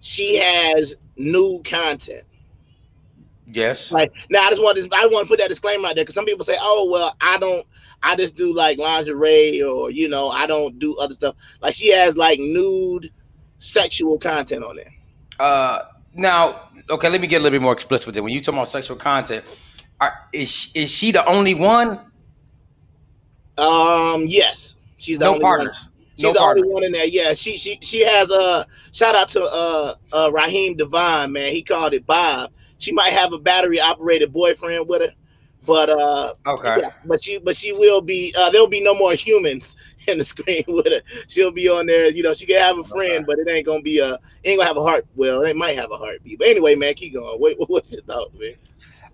[0.00, 2.24] She has new content.
[3.46, 4.88] yes, Like now, I just want this.
[4.92, 7.38] I want to put that disclaimer out there because some people say, "Oh, well, I
[7.38, 7.66] don't.
[8.02, 11.90] I just do like lingerie, or you know, I don't do other stuff." Like she
[11.92, 13.10] has like nude,
[13.58, 14.92] sexual content on there.
[15.38, 15.82] Uh,
[16.14, 18.20] now, okay, let me get a little bit more explicit with it.
[18.20, 19.44] When you talk about sexual content,
[20.00, 22.00] are, is she, is she the only one?
[23.58, 25.50] Um, yes, she's the No only one.
[25.58, 25.88] partners.
[26.16, 26.62] She's No the partners.
[26.62, 27.06] only one in there.
[27.06, 31.52] Yeah, she she she has a shout out to uh uh Raheem Devine, man.
[31.52, 32.50] He called it Bob.
[32.78, 35.12] She might have a battery operated boyfriend with her,
[35.66, 36.76] but uh Okay.
[36.80, 40.24] yeah, but she but she will be uh there'll be no more humans in the
[40.24, 41.00] screen with her.
[41.28, 43.24] She'll be on there, you know, she can have a friend, Okay.
[43.26, 45.06] but it ain't gonna be a ain't gonna have a heart.
[45.14, 46.38] Well, it might have a heartbeat.
[46.38, 47.38] But anyway, man, keep going.
[47.40, 48.54] What, what's your thought, man?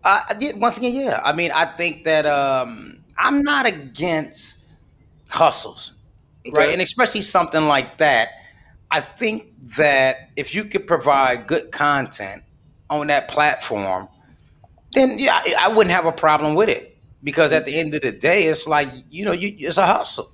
[0.04, 1.20] Uh, yeah, once again, yeah.
[1.24, 4.62] I mean, I think that um, I'm not against
[5.28, 5.94] hustles,
[6.52, 6.72] right?
[6.72, 8.28] And especially something like that.
[8.90, 12.42] I think that if you could provide good content
[12.88, 14.08] on that platform,
[14.92, 16.96] then yeah, I, wouldn't have a problem with it.
[17.22, 20.30] Because at the end of the day, it's like you know, you it's a hustle.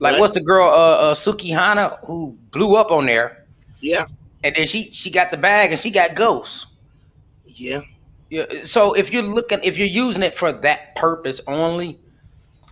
[0.00, 0.20] Like Right.
[0.20, 3.46] what's the girl uh, uh, Sukihana who blew up on there,
[3.80, 4.06] Yeah,
[4.44, 6.66] and then she she got the bag and she got ghosts.
[7.46, 7.82] yeah.
[8.30, 11.98] Yeah, so if you're looking, if you're using it for that purpose only,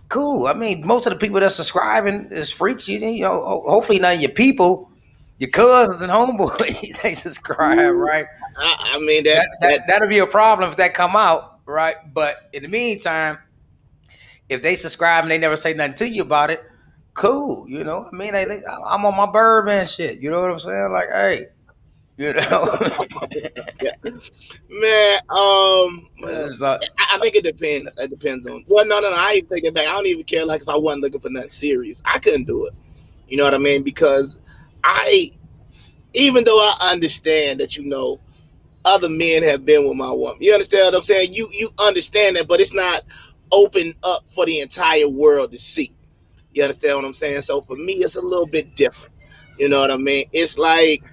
[0.09, 0.47] cool.
[0.47, 2.87] I mean, most of the people that subscribing is freaks.
[2.87, 4.91] You, you know, hopefully none of your people,
[5.39, 8.25] your cousins and homeboys, they subscribe, right?
[8.57, 11.95] I, I mean that, That, that, that'll be a problem if that come out, right?
[12.13, 13.37] But in the meantime,
[14.49, 16.61] if they subscribe and they never say nothing to you about it,
[17.13, 17.69] cool.
[17.69, 20.19] You know, I mean, they, they, I'm on my Birdman shit.
[20.19, 20.91] You know what I'm saying?
[20.91, 21.45] Like, hey,
[22.17, 22.65] you know.
[24.69, 26.79] man, um I,
[27.13, 27.91] I think it depends.
[27.97, 28.65] It depends on.
[28.67, 29.15] Well, no, no, no.
[29.15, 29.87] I even take it back.
[29.87, 30.45] I don't even care.
[30.45, 32.73] Like if I wasn't looking for nothing serious, I couldn't do it.
[33.27, 33.83] You know what I mean?
[33.83, 34.39] Because
[34.83, 35.31] I,
[36.13, 38.19] even though I understand that you know,
[38.85, 40.37] other men have been with my woman.
[40.39, 41.33] You understand what I'm saying?
[41.33, 43.03] You you understand that, but it's not
[43.51, 45.93] open up for the entire world to see.
[46.53, 47.41] You understand what I'm saying?
[47.41, 49.13] So for me, it's a little bit different.
[49.57, 50.25] You know what I mean?
[50.31, 51.03] It's like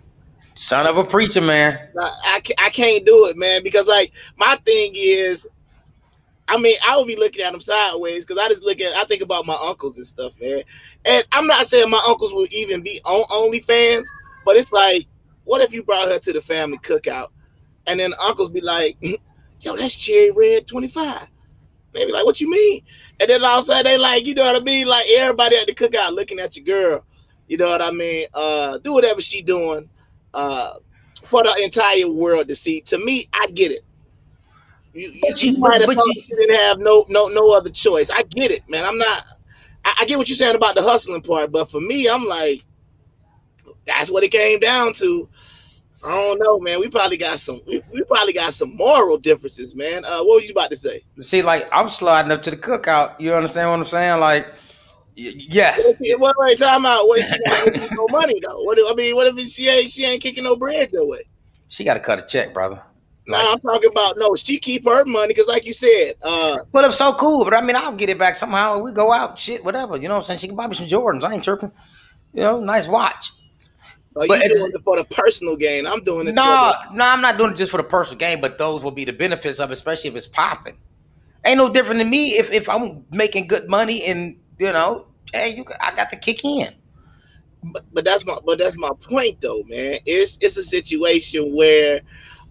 [0.54, 1.78] son of a preacher, man.
[2.00, 5.46] I, I, I can't do it, man, because like my thing is,
[6.48, 9.04] I mean, I would be looking at them sideways because I just look at, I
[9.04, 10.62] think about my uncles and stuff, man.
[11.04, 14.04] And I'm not saying my uncles will even be on OnlyFans,
[14.44, 15.06] but it's like,
[15.44, 17.28] what if you brought her to the family cookout,
[17.86, 18.96] and then the uncles be like,
[19.60, 21.28] "Yo, that's Cherry Red 25."
[21.92, 22.82] Maybe like, what you mean?
[23.20, 24.86] And then all of a sudden they like, you know what I mean?
[24.86, 27.04] Like everybody at the cookout looking at your girl.
[27.46, 28.26] You know what I mean?
[28.34, 29.88] Uh, do whatever she doing.
[30.32, 30.74] Uh,
[31.24, 32.80] for the entire world to see.
[32.82, 33.84] To me, I get it.
[34.94, 37.50] You, you, But you- you might have but you- you didn't have no no no
[37.50, 38.10] other choice.
[38.10, 38.84] I get it, man.
[38.84, 39.24] I'm not.
[39.84, 42.64] I, I get what you're saying about the hustling part, but for me, I'm like,
[43.86, 45.28] that's what it came down to.
[46.04, 46.80] I don't know, man.
[46.80, 47.60] We probably got some.
[47.66, 50.04] We, we probably got some moral differences, man.
[50.04, 51.02] Uh, what were you about to say?
[51.20, 53.18] See, like I'm sliding up to the cookout.
[53.20, 54.20] You understand what I'm saying?
[54.20, 54.46] Like,
[55.16, 57.08] y- yes, What wait, time out.
[57.08, 58.62] What she got no money though?
[58.62, 61.22] What I mean, what if she ain't she ain't kicking no bread your way?
[61.68, 62.82] she got to cut a check, brother.
[63.26, 64.34] No, Like, I'm talking about no.
[64.34, 67.62] She keep her money because, like you said, uh, well, it's so cool, but I
[67.62, 68.78] mean, I'll get it back somehow.
[68.78, 69.96] We go out, shit, whatever.
[69.96, 70.38] You know what I'm saying?
[70.40, 71.24] She can buy me some Jordans.
[71.24, 71.72] I ain't tripping.
[72.34, 73.32] You know, nice watch.
[74.16, 75.86] uh, But you it's- doing it for the personal gain.
[75.86, 76.34] I'm doing it.
[76.34, 76.42] No,
[76.90, 79.04] for no, I'm not doing it just for the personal game, but those will be
[79.06, 80.76] the benefits of, it, especially if it's popping.
[81.46, 85.56] Ain't no different than me if if I'm making good money and you know, hey,
[85.56, 86.74] you, I got to kick in.
[87.62, 89.98] but, but that's my but that's my point though, man.
[90.06, 92.00] It's it's a situation where,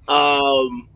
[0.07, 0.87] um,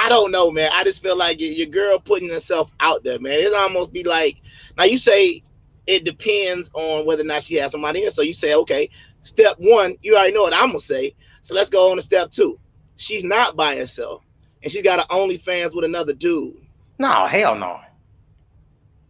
[0.00, 0.70] I don't know, man.
[0.72, 3.32] I just feel like your, girl putting herself out there, man.
[3.32, 4.36] It almost be like
[4.76, 5.42] now you say
[5.86, 8.10] it depends on whether or not she has somebody in.
[8.10, 8.90] So you say, okay,
[9.22, 11.14] step one, you already know what I'm gonna say.
[11.42, 12.58] So let's go on to step two.
[12.96, 14.22] She's not by herself,
[14.62, 16.56] and she's got an OnlyFans with another dude.
[16.98, 17.80] No, hell no.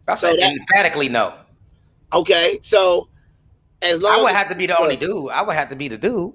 [0.07, 1.35] I So said that- emphatically no.
[2.11, 3.07] Okay, so
[3.81, 5.29] as long I would as have to be the only dude.
[5.31, 6.33] I would have to be the dude.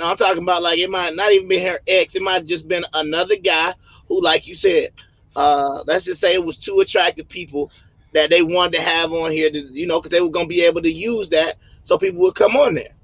[0.00, 2.14] No, I'm talking about like it might not even be her ex.
[2.16, 3.74] It might have just been another guy
[4.08, 4.88] who, like you said,
[5.36, 7.70] uh, let's just say it was two attractive people
[8.14, 10.64] that they wanted to have on here, to, you know, because they were gonna be
[10.64, 12.94] able to use that so people would come on there.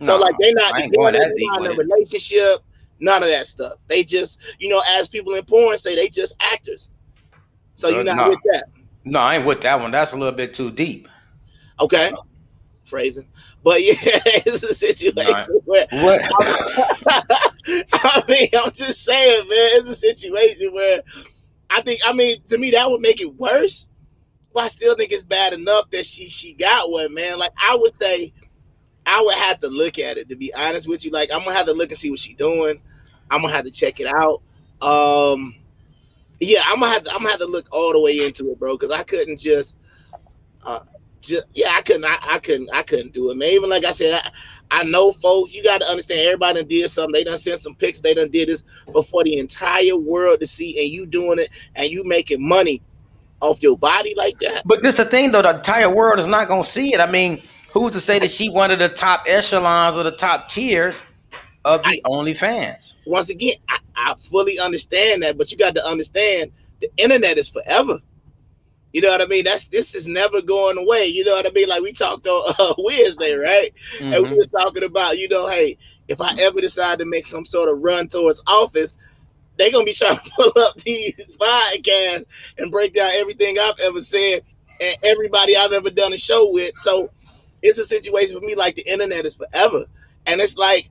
[0.00, 2.60] So No, like they're not I ain't they're going that deep in a relationship,
[2.98, 3.74] none of that stuff.
[3.86, 6.90] They just, you know, as people in porn say, they just actors.
[7.76, 8.28] So you're Uh, not no.
[8.30, 8.64] with that.
[9.04, 9.90] No, I ain't with that one.
[9.90, 11.10] That's a little bit too deep.
[11.78, 12.10] Okay.
[12.86, 13.28] Phrasing.
[13.62, 16.20] But yeah, it's a situation where What?
[17.92, 21.02] I mean, I'm just saying, man, it's a situation where
[21.70, 23.88] I think I mean, to me that would make it worse.
[24.54, 27.38] But I still think it's bad enough that she she got one, man.
[27.38, 28.32] Like I would say
[29.04, 31.10] I would have to look at it to be honest with you.
[31.10, 32.80] Like I'm gonna have to look and see what she's doing.
[33.30, 34.42] I'm gonna have to check it out.
[34.80, 35.54] Um
[36.40, 38.58] yeah, I'm gonna have to I'm gonna have to look all the way into it,
[38.58, 39.76] bro, because I couldn't just
[40.62, 40.80] uh
[41.28, 43.50] just yeah, I couldn't I, I couldn't I couldn't do it, man.
[43.50, 44.30] Even like I said, I,
[44.70, 47.12] I know folks, you gotta understand everybody done did something.
[47.12, 50.78] They done sent some pics, they done did this before the entire world to see,
[50.80, 52.82] and you doing it and you making money
[53.40, 54.62] off your body like that.
[54.64, 57.00] But this the thing though, the entire world is not gonna see it.
[57.00, 60.48] I mean, who's to say that she one of the top echelons or the top
[60.48, 61.02] tiers
[61.64, 62.94] of the OnlyFans?
[63.06, 67.48] Once again, I, I fully understand that, but you got to understand the internet is
[67.48, 68.00] forever.
[68.92, 69.44] You know what I mean?
[69.44, 71.06] That's this is never going away.
[71.06, 71.68] You know what I mean?
[71.68, 73.72] Like we talked on uh, Wednesday, right?
[74.10, 74.36] and we Mhm.
[74.36, 77.80] was talking about, you know, hey, if I ever decide to make some sort of
[77.82, 78.96] run towards office,
[79.56, 82.24] they're gonna be trying to pull up these podcasts
[82.58, 84.42] and break down everything I've ever said
[84.80, 86.72] and everybody I've ever done a show with.
[86.76, 87.10] So
[87.62, 89.86] it's a situation for me like the internet is forever.
[90.26, 90.88] And it's like,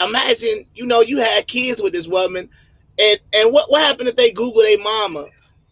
[0.00, 2.50] imagine, you know, you had kids with this woman,
[2.98, 5.26] and and what, what happened if they Google their mama?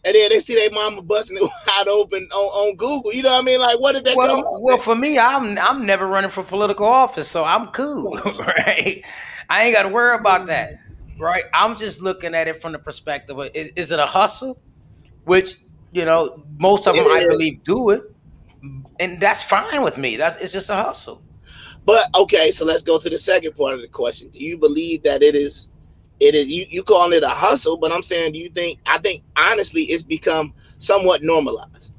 [0.05, 3.13] And then they see their mama busting it wide open on, on Google.
[3.13, 3.59] You know what I mean?
[3.59, 7.29] Like, what did that Well, well, for me, I'm I'm never running for political office,
[7.29, 9.01] so I'm cool, right?
[9.49, 10.47] I ain't got to worry about mm-hmm.
[10.47, 10.73] that,
[11.17, 11.43] right?
[11.53, 14.59] I'm just looking at it from the perspective of is, is it a hustle,
[15.23, 15.55] which
[15.91, 18.03] you know most of them I believe do it,
[18.99, 20.17] and that's fine with me.
[20.17, 21.23] That's it's just a hustle.
[21.85, 24.29] But okay, so let's go to the second part of the question.
[24.29, 25.69] Do you believe that it is
[26.23, 28.97] it is you, you calling it a hustle, but I'm saying do you think I
[28.99, 31.93] think honestly it's become somewhat normalized.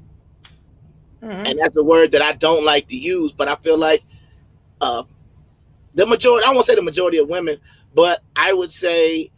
[1.22, 1.48] Mhm.
[1.50, 4.02] And that's a word that I don't like to use, but I feel like
[4.80, 5.04] uh
[5.94, 7.58] the majority I won't say the majority of women,
[7.94, 9.30] but I would say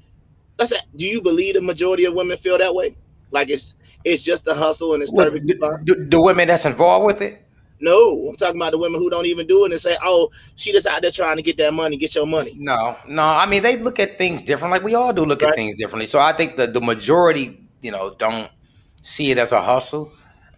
[0.59, 2.96] let's say do you believe the majority of women feel that way?
[3.31, 5.85] Like it's it's just a hustle and it's Well, perfectly fine.
[5.85, 7.45] the- the women that's involved with it,
[7.81, 10.73] No, I'm talking about the women who don't even do it and say, "Oh, she
[10.73, 13.23] just out there trying to get that money, get your money." No, no.
[13.23, 14.73] I mean, they look at things different.
[14.73, 15.51] Like we all do look Right.
[15.51, 16.07] at things differently.
[16.07, 18.51] So I think that the majority, you know, don't
[19.03, 20.12] see it as a hustle.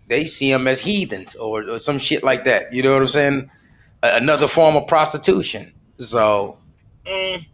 [0.08, 2.72] They see them as heathens or, or some shit like that.
[2.72, 3.50] You know what I'm saying?
[4.02, 5.72] Another form of prostitution.
[5.98, 6.58] So,
[7.06, 7.44] Mm,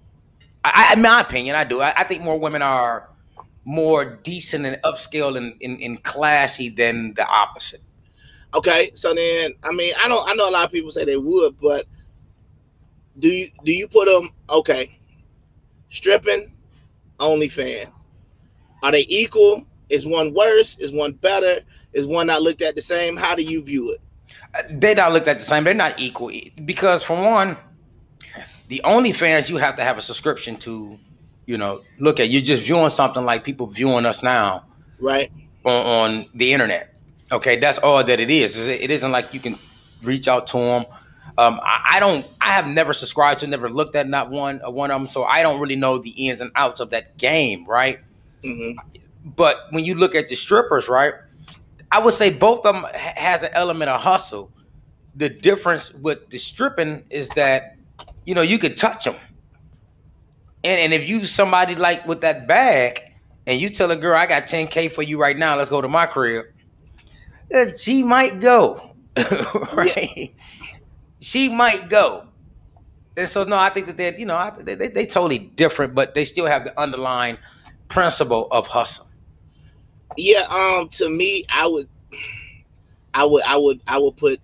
[0.64, 1.80] I, I, in my opinion, I do.
[1.80, 3.08] I, I think more women are
[3.64, 7.80] more decent and upscale and, and, and classy than the opposite.
[8.54, 11.16] Okay, so then I mean I don't I know a lot of people say they
[11.16, 11.86] would, but
[13.18, 14.98] do you do you put them okay?
[15.90, 16.52] Stripping,
[17.18, 17.90] OnlyFans,
[18.82, 19.64] are they equal?
[19.88, 20.78] Is one worse?
[20.78, 21.60] Is one better?
[21.92, 23.16] Is one not looked at the same?
[23.16, 24.00] How do you view it?
[24.54, 25.64] Uh, They're not looked at the same.
[25.64, 26.32] They're not equal
[26.64, 27.56] because, for one,
[28.68, 30.98] the OnlyFans you have to have a subscription to.
[31.46, 34.64] You know, look at you're just viewing something like people viewing us now
[34.98, 35.30] Right?
[35.62, 35.72] on,
[36.14, 36.93] on the internet.
[37.32, 38.66] Okay, that's all that it is.
[38.68, 39.58] It isn't like you can
[40.02, 40.84] reach out to them.
[41.36, 42.26] Um, I, I don't.
[42.40, 45.24] I have never subscribed to, never looked at not one uh, one of them, so
[45.24, 48.00] I don't really know the ins and outs of that game, right?
[48.44, 48.72] hmm
[49.24, 51.14] But when you look at the strippers, right,
[51.90, 54.52] I would say both of them has an element of hustle.
[55.14, 57.76] The difference with the stripping is that
[58.26, 59.16] you know you could touch them,
[60.62, 63.00] and and if you somebody like with that bag,
[63.46, 65.56] and you tell a girl, "I got 10k for you right now.
[65.56, 66.46] Let's go to my crib,"
[67.78, 68.94] she might go,
[69.72, 70.34] right?
[71.20, 72.28] She might go.
[73.16, 76.14] And so no, I think that they, you know, they, they they totally different, but
[76.14, 77.38] they still have the underlying
[77.88, 79.08] principle of hustle.
[80.16, 80.44] Yeah.
[80.50, 80.88] Um.
[80.90, 81.88] To me, I would,
[83.14, 84.40] I would, I would, I would put.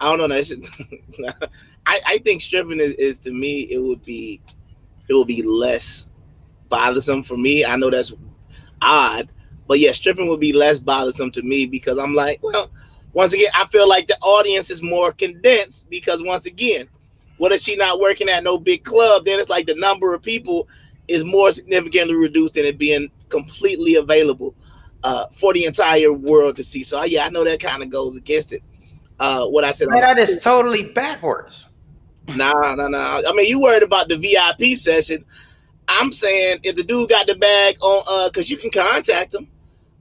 [0.00, 0.34] I don't know.
[0.36, 0.52] That's
[1.86, 4.40] I I think stripping is, is to me it would be,
[5.08, 6.08] it would be less
[6.68, 7.64] bothersome for me.
[7.64, 8.12] I know that's
[8.82, 9.28] odd,
[9.66, 12.70] but yeah, stripping would be less bothersome to me because I'm like, well,
[13.12, 16.88] once again, I feel like the audience is more condensed because once again,
[17.38, 19.24] what if she not working at no big club?
[19.24, 20.68] Then it's like the number of people
[21.08, 24.54] is more significantly reduced than it being completely available
[25.02, 26.82] uh, for the entire world to see.
[26.82, 28.62] So yeah, I know that kind of goes against it.
[29.20, 31.68] Uh, what I said, Man, that is totally backwards.
[32.36, 33.22] Nah, nah, nah.
[33.26, 35.24] I mean, you worried about the VIP session.
[35.86, 39.46] I'm saying if the dude got the bag on, uh, because you can contact him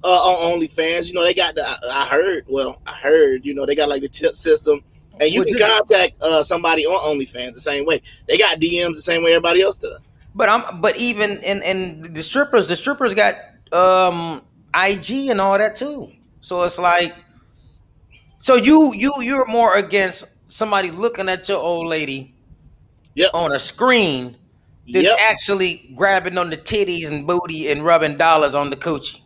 [0.04, 1.08] uh, on OnlyFans.
[1.08, 1.66] You know, they got the.
[1.92, 2.46] I heard.
[2.48, 3.46] Well, I heard.
[3.46, 4.82] You know, they got like the tip system,
[5.20, 8.02] and you Which can contact uh somebody on OnlyFans the same way.
[8.28, 10.00] They got DMs the same way everybody else does.
[10.36, 13.36] But I'm but even in in the strippers, the strippers got
[13.72, 14.42] um
[14.76, 16.12] IG and all that too.
[16.42, 17.16] So it's like
[18.40, 22.36] so you you you're more against somebody looking at your old lady
[23.16, 23.32] Yep.
[23.34, 24.38] on a screen
[24.88, 25.18] than Yep.
[25.20, 29.22] actually grabbing on the titties and booty and rubbing dollars on the coochie.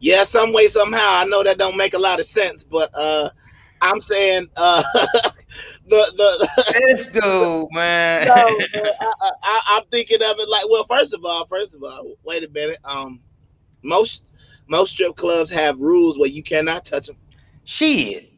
[0.00, 1.08] Yeah, some way, somehow.
[1.10, 3.30] I know that don't make a lot of sense, but uh
[3.80, 4.82] I'm saying uh
[5.86, 8.28] the the This dude, man.
[8.28, 8.92] no, man,
[9.42, 12.50] I, I'm thinking of it like, well, first of all, first of all, wait a
[12.50, 12.78] minute.
[12.84, 13.20] Um,
[13.82, 14.32] most
[14.68, 17.16] most strip clubs have rules where you cannot touch them.
[17.64, 18.32] Shit.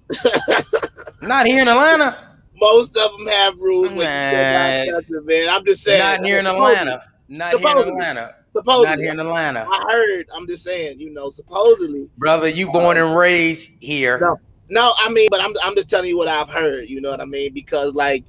[1.23, 2.29] Not here in Atlanta.
[2.55, 4.31] Most of them have rules where Man.
[4.31, 5.49] you cannot touch them, man.
[5.49, 5.99] I'm just saying.
[5.99, 7.03] Not here in Atlanta.
[7.29, 8.35] Not here in Atlanta.
[8.53, 9.67] Supposedly, Not here in Atlanta.
[9.71, 10.29] I heard.
[10.35, 11.01] I'm just saying.
[11.01, 12.09] You know, supposedly.
[12.19, 14.19] Brother, you born and raised here.
[14.21, 14.41] No.
[14.69, 16.89] No, I mean, but I'm I'm just telling you what I've heard.
[16.89, 17.53] You know what I mean?
[17.53, 18.25] Because like,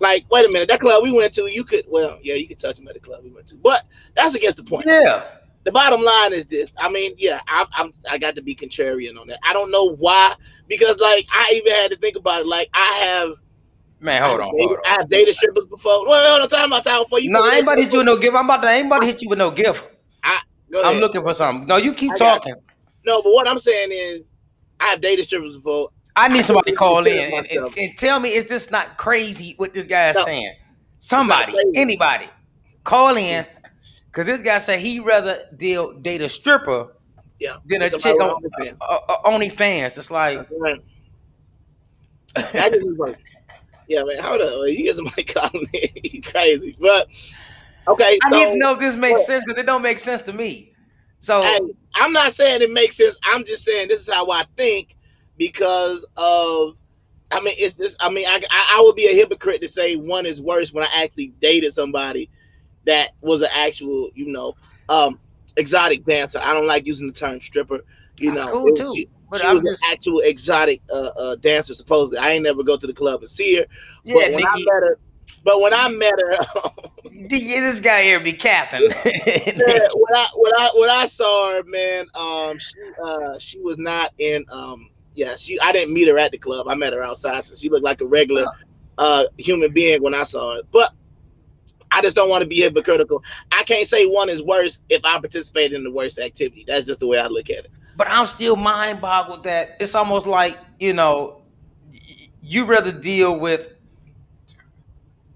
[0.00, 2.58] like, wait a minute, that club we went to, you could, well, yeah, you could
[2.58, 3.82] touch him at the club we went to, but
[4.14, 4.86] that's against the point.
[4.86, 5.24] Yeah.
[5.64, 6.72] the bottom line is this.
[6.78, 9.40] I mean, yeah, I, I'm I got to be contrarian on that.
[9.42, 10.34] I don't know why
[10.68, 12.46] because like I even had to think about it.
[12.46, 13.34] Like I have,
[14.04, 14.52] Man, hold I on.
[14.52, 16.06] dated, Hold I've dated strippers before.
[16.06, 17.30] Well, on, time about time before you.
[17.30, 18.36] No, I ain't about to hit you with no gift.
[18.36, 19.86] I'm about to I ain't about to hit you with no gift.
[20.70, 21.66] Go I'm looking for something.
[21.66, 22.54] No, you keep I talking.
[23.06, 24.32] No, but what I'm saying is,
[24.80, 25.88] I have dated strippers before.
[26.16, 29.54] I need somebody to call in and, and, and tell me is this not crazy
[29.56, 30.24] what this guy is No.
[30.24, 30.52] saying?
[30.98, 32.28] Somebody, anybody,
[32.82, 33.46] call in.
[34.12, 36.94] Cause this guy said he'd rather deal date a stripper
[37.40, 38.76] Yeah, than a chick on OnlyFans.
[38.80, 39.98] uh, uh, OnlyFans.
[39.98, 40.48] It's like
[42.34, 43.16] That is like,
[43.88, 44.18] yeah, man.
[44.18, 46.76] Hold up, you get somebody calling in, you crazy.
[46.78, 47.08] But
[47.88, 50.22] okay, I so, need to know if this makes sense because it don't make sense
[50.22, 50.72] to me.
[51.18, 51.58] So Hey,
[51.94, 53.16] I'm not saying it makes sense.
[53.24, 54.96] I'm just saying this is how I think
[55.36, 56.76] because of.
[57.30, 57.96] I mean, it's just.
[58.02, 60.84] I mean, I, I I would be a hypocrite to say one is worse when
[60.84, 62.30] I actually dated somebody
[62.84, 64.54] that was an actual, you know,
[64.88, 65.18] um,
[65.56, 66.38] exotic dancer.
[66.42, 67.80] I don't like using the term stripper.
[68.18, 68.92] You That's know, cool, too.
[68.94, 71.74] She, But she I'm was just- an actual exotic uh, uh, dancer.
[71.74, 73.66] Supposedly, I ain't never go to the club and see her.
[74.04, 74.98] yeah, but when I met her,
[75.44, 76.38] but when I met her,
[77.28, 78.88] this guy here be capping.
[79.56, 83.76] Yeah, when I when I when I saw her, man, um, she uh she was
[83.78, 86.66] not in um yeah she I didn't meet her at the club.
[86.68, 88.46] I met her outside, so she looked like a regular
[88.98, 90.62] uh human being when I saw her.
[90.72, 90.92] But
[91.90, 93.22] I just don't want to be hypocritical.
[93.52, 96.64] I can't say one is worse if I participated in the worst activity.
[96.66, 97.70] That's just the way I look at it.
[97.96, 101.42] But I'm still mind boggled that it's almost like you know
[102.42, 103.70] you rather deal with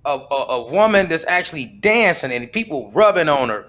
[0.05, 3.67] a, a, a woman that's actually dancing and people rubbing on her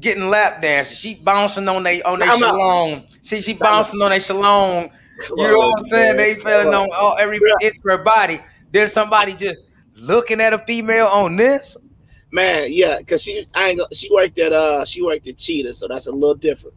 [0.00, 4.20] getting lap dances she bouncing on they on their shalong see she bouncing on their
[4.20, 6.16] shalong Come you know what I'm saying?
[6.16, 6.88] They feeling on.
[6.92, 8.40] all every of her body.
[8.72, 11.76] There's somebody just looking at a female on this?
[12.30, 15.88] Man, yeah, cause she I ain't she worked at uh she worked at Cheetah, so
[15.88, 16.76] that's a little different.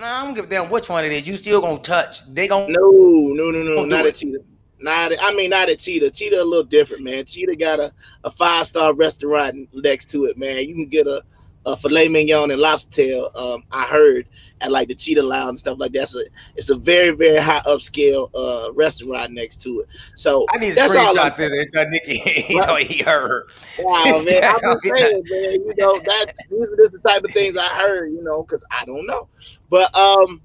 [0.00, 2.48] Nah, I don't give a damn which one it is you still gonna touch they
[2.48, 2.90] gonna No,
[3.34, 4.42] no, no, no, not at Cheetah.
[4.80, 6.10] Not at, I mean not at Cheetah.
[6.10, 7.24] Cheetah a little different, man.
[7.26, 7.92] Cheetah got a,
[8.24, 10.66] a five star restaurant next to it, man.
[10.66, 11.22] You can get a,
[11.66, 13.30] a filet mignon and lobster tail.
[13.34, 14.26] Um, I heard
[14.60, 16.08] at like the Cheetah Lounge and stuff like that.
[16.08, 16.20] So
[16.56, 19.88] it's a very very high upscale uh restaurant next to it.
[20.14, 21.18] So I need to that's all.
[21.18, 22.66] I'm, screenshot this and tell Nikki What?
[22.66, 24.44] know he heard wow, man.
[24.44, 25.52] I'm just saying, man.
[25.52, 28.12] You know that these are just the type of things I heard.
[28.12, 29.28] You know, because I don't know.
[29.68, 30.42] But um,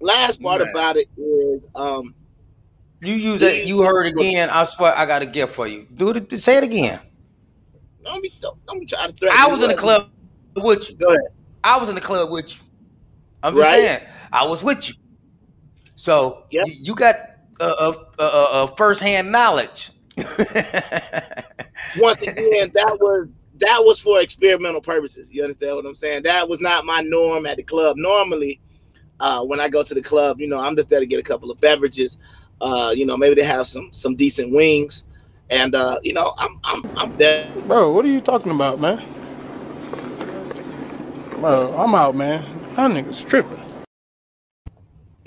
[0.00, 0.70] last part Man.
[0.70, 2.14] about it is um.
[3.02, 3.66] You use that.
[3.66, 4.48] You heard again.
[4.48, 5.86] I swear, I got a gift for you.
[5.94, 6.32] Do it.
[6.40, 6.98] Say it again.
[8.02, 9.38] Don't be don't, don't be trying to threaten.
[9.38, 10.10] I was in the club
[10.56, 10.96] with you.
[10.96, 11.20] Go ahead.
[11.62, 12.60] I was in the club with you.
[13.42, 13.80] I'm just Right.
[13.86, 14.00] saying.
[14.32, 14.94] I was with you.
[15.96, 16.66] So Yep.
[16.66, 17.16] you, you got
[17.60, 19.90] a uh, uh, uh, uh, first hand knowledge.
[21.96, 23.28] Once again, that was
[23.58, 25.30] that was for experimental purposes.
[25.32, 26.22] You understand what I'm saying?
[26.24, 27.96] That was not my norm at the club.
[27.96, 28.60] Normally,
[29.20, 31.22] uh, when I go to the club, you know, I'm just there to get a
[31.22, 32.18] couple of beverages.
[32.60, 35.04] Uh, you know, maybe they have some some decent wings,
[35.50, 37.52] and uh, you know, I'm I'm I'm there.
[37.66, 39.00] Bro, what are you talking about, man?
[41.38, 42.44] Bro, I'm out, man.
[42.76, 43.60] That nigga's tripping.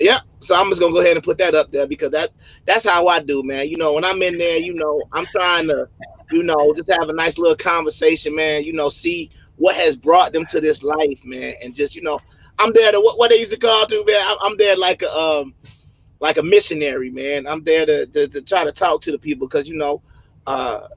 [0.00, 2.30] Yeah, so I'm just gonna go ahead and put that up there because that
[2.66, 3.68] that's how I do, man.
[3.68, 5.88] You know, when I'm in there, you know, I'm trying to,
[6.32, 8.64] you know, just have a nice little conversation, man.
[8.64, 12.18] You know, see what has brought them to this life, man, and just you know,
[12.58, 14.36] I'm there to what, what they used to call to, man.
[14.42, 15.54] I'm, there like a um
[16.18, 17.46] like a missionary, man.
[17.46, 20.02] I'm there to to, to try to talk to the people because you know,
[20.46, 20.88] uh,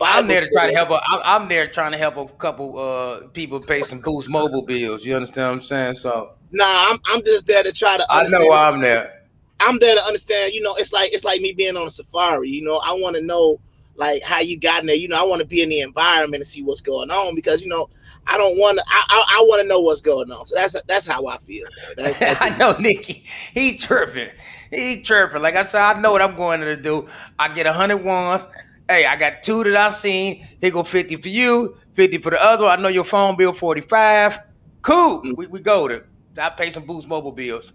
[0.00, 0.90] I'm there to try to help.
[0.90, 4.62] A, I'm, I'm there trying to help a couple uh, people pay some Boost Mobile
[4.62, 5.04] bills.
[5.04, 5.94] You understand what I'm saying?
[5.94, 8.06] So Nah, I'm I'm just there to try to.
[8.08, 9.24] I know I'm there.
[9.60, 10.52] I'm there to understand.
[10.52, 12.48] You know, it's like it's like me being on a safari.
[12.48, 13.60] You know, I want to know
[13.96, 14.96] like how you got in there.
[14.96, 17.62] You know, I want to be in the environment and see what's going on because
[17.62, 17.88] you know
[18.26, 18.84] I don't want to.
[18.88, 20.46] I I, I want to know what's going on.
[20.46, 21.66] So that's that's how I feel.
[21.96, 23.24] That's, that's I know Nikki.
[23.52, 24.30] He tripping.
[24.70, 25.42] He tripping.
[25.42, 27.08] Like I said, I know what I'm going to do.
[27.38, 28.46] I get a hundred ones.
[28.88, 30.46] Hey, I got two that I seen.
[30.60, 32.64] Here go fifty for you, fifty for the other.
[32.64, 32.78] one.
[32.78, 34.38] I know your phone bill forty five.
[34.82, 35.22] Cool.
[35.22, 35.36] Mm.
[35.36, 36.04] We we go to.
[36.40, 37.72] I pay some Boost Mobile bills.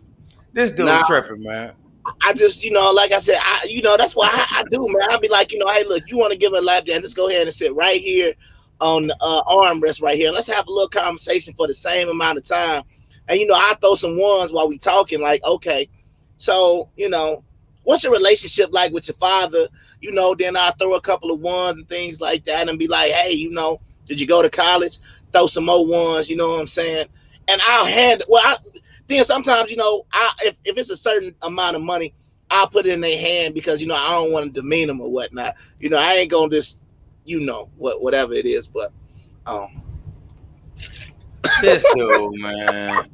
[0.53, 1.03] This dude Nah.
[1.03, 1.73] tripping, man.
[2.21, 4.87] I just, you know, like I said, I, you know, that's why I, I do,
[4.87, 5.09] man.
[5.09, 7.03] I'll be like, you know, hey, look, you want to give a lap dance?
[7.03, 8.33] Just go ahead and sit right here
[8.79, 10.31] on the uh, armrest right here.
[10.31, 12.83] Let's have a little conversation for the same amount of time.
[13.27, 15.21] And you know, I throw some ones while we talking.
[15.21, 15.89] Like, okay,
[16.37, 17.43] so you know,
[17.83, 19.67] what's your relationship like with your father?
[20.01, 22.87] You know, then I throw a couple of ones and things like that, and be
[22.87, 24.97] like, hey, you know, did you go to college?
[25.31, 26.29] Throw some more ones.
[26.29, 27.07] You know what I'm saying?
[27.47, 28.23] And I'll hand.
[28.27, 28.57] Well, I,
[29.07, 32.13] then sometimes you know, I if, if it's a certain amount of money,
[32.49, 35.01] I'll put it in their hand because you know I don't want to demean them
[35.01, 35.55] or whatnot.
[35.79, 36.81] You know, I ain't gonna just,
[37.25, 38.67] you know, what whatever it is.
[38.67, 38.91] But
[39.45, 39.81] um,
[41.61, 43.09] This dude, man.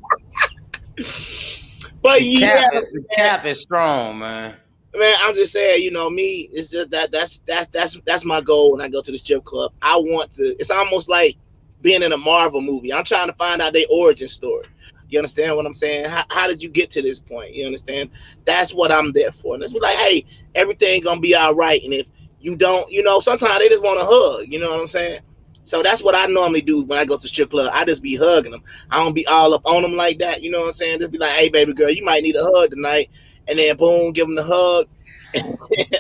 [2.02, 4.56] but The yeah, cap, the cap is strong, man.
[4.98, 8.42] man, I'm just saying, you know, me, it's just that that's that's that's that's my
[8.42, 9.74] goal when I go to the strip club.
[9.82, 10.56] I want to.
[10.60, 11.38] It's almost like
[11.82, 12.94] being in a Marvel movie.
[12.94, 14.66] I'm trying to find out their origin story.
[15.10, 16.10] You understand what I'm saying?
[16.10, 17.54] How, how did you get to this point?
[17.56, 18.12] You understand?
[18.46, 19.56] That's what I'm there for.
[19.56, 20.26] And let's be like, hey,
[20.56, 21.82] everything gonna be all right.
[21.84, 24.46] And if you don't, you know, sometimes they just want a hug.
[24.52, 25.22] You know what I'm saying?
[25.68, 27.72] So that's what I normally do when I go to strip club.
[27.74, 28.64] I just be hugging them.
[28.90, 30.42] I don't be all up on them like that.
[30.42, 31.00] You know what I'm saying?
[31.00, 33.10] Just be like, hey, baby girl, you might need a hug tonight.
[33.50, 34.88] And then boom, give them the hug.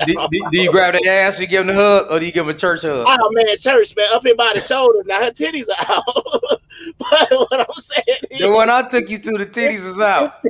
[0.06, 2.32] Do, do- do you grab the ass, you give him the hug, or do you
[2.32, 3.06] give him a church hug?
[3.10, 5.04] Oh man, church man, up here by the shoulders.
[5.06, 6.06] Now her titties are out.
[6.98, 10.34] but what I'm saying is, The one I took you to, the titties is out.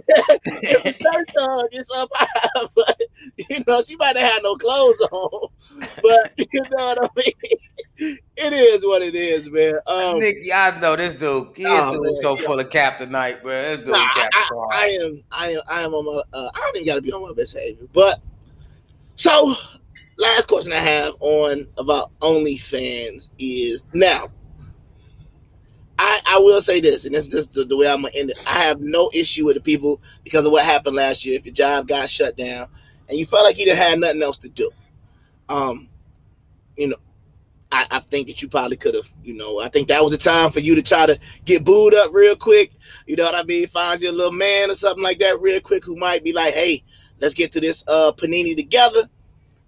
[0.54, 1.66] church hug.
[1.72, 3.02] It's up high, but
[3.50, 5.50] you know she might have had no clothes on.
[6.04, 7.58] But you know what I mean.
[8.00, 9.80] It is what it is, man.
[9.88, 11.56] Um, Nick, I know this dude.
[11.56, 12.46] He Oh, is dude man, so yeah.
[12.46, 13.76] full of cap tonight, bro.
[13.76, 14.70] This dude nah, I, cap I, hard.
[14.76, 16.22] I am, I am, I am on my.
[16.34, 17.88] Uh, I don't even got to be on my best behavior.
[17.94, 18.20] But
[19.16, 19.56] so,
[20.18, 24.28] last question I have on about OnlyFans is now.
[26.00, 28.30] I, I will say this, and this is just the, the way I'm gonna end
[28.30, 28.44] it.
[28.48, 31.36] I have no issue with the people because of what happened last year.
[31.36, 32.68] If your job got shut down
[33.10, 34.70] and you felt like you didn't have nothing else to do,
[35.50, 35.90] um,
[36.78, 36.98] you know,
[37.72, 40.18] I, I think that you probably could have, you know, I think that was the
[40.18, 42.72] time for you to try to get booed up real quick.
[43.06, 43.68] You know what I mean?
[43.68, 46.54] Find you a little man or something like that real quick who might be like,
[46.54, 46.84] hey,
[47.20, 49.10] let's get to this uh panini together.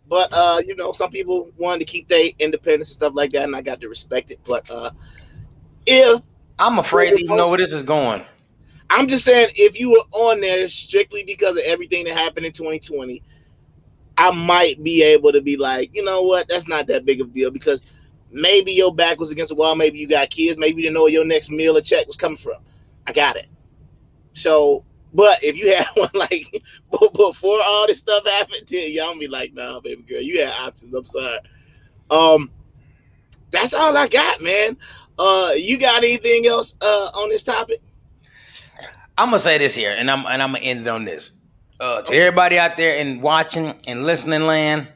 [0.08, 3.44] But uh, you know, some people wanted to keep their independence and stuff like that,
[3.44, 4.40] and I got to respect it.
[4.46, 4.92] But uh
[5.86, 6.22] if
[6.58, 8.24] I'm afraid to even know where this is going.
[8.90, 12.52] I'm just saying, if you were on there strictly because of everything that happened in
[12.52, 13.22] 2020,
[14.20, 17.28] I might be able to be like, you know what, that's not that big of
[17.28, 17.84] a deal because
[18.30, 21.04] maybe your back was against the wall, maybe you got kids, maybe you didn't know
[21.04, 22.62] where your next meal or check was coming from.
[23.08, 23.48] I got it.
[24.34, 26.62] So, but if you had one like
[27.16, 30.94] before all this stuff happened, then y'all be like, nah, baby girl, you had options.
[30.94, 31.40] I'm sorry.
[32.12, 32.52] Um,
[33.52, 34.76] that's all I got, man.
[35.18, 37.82] Uh, you got anything else uh on this topic?
[39.18, 41.32] I'm gonna say this here, and I'm and I'm gonna end it on this.
[41.80, 44.88] Uh, to everybody out there and watching and listening land,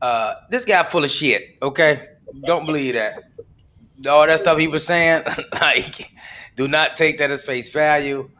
[0.00, 1.56] uh, this guy full of shit.
[1.60, 2.06] Okay,
[2.44, 3.24] don't believe that.
[4.08, 5.24] All that stuff he was saying,
[5.60, 6.12] like,
[6.54, 8.30] do not take that as face value.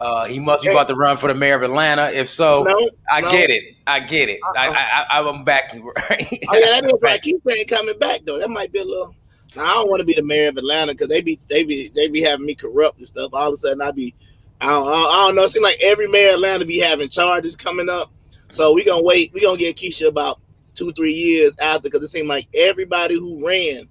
[0.00, 2.10] Uh, he must be about to run for the mayor of Atlanta.
[2.12, 3.30] If so, No, I no.
[3.30, 3.62] get it.
[3.86, 4.40] I get it.
[4.56, 5.82] I, I, I, I'm backing.
[6.10, 6.26] Right?
[6.48, 7.22] Oh yeah, that is right.
[7.22, 8.38] Keith ain't coming back though.
[8.38, 9.14] That might be a little.
[9.56, 11.88] Now I don't want to be the mayor of Atlanta because they be they be
[11.94, 13.30] they be having me corrupt and stuff.
[13.32, 14.14] All of a sudden I be,
[14.60, 15.44] I don't, I don't, know.
[15.44, 18.10] It seems like every mayor of Atlanta be having charges coming up.
[18.50, 19.32] So we gonna wait.
[19.34, 20.40] We gonna get Keisha about
[20.74, 23.88] two three years after because it seemed like everybody who ran,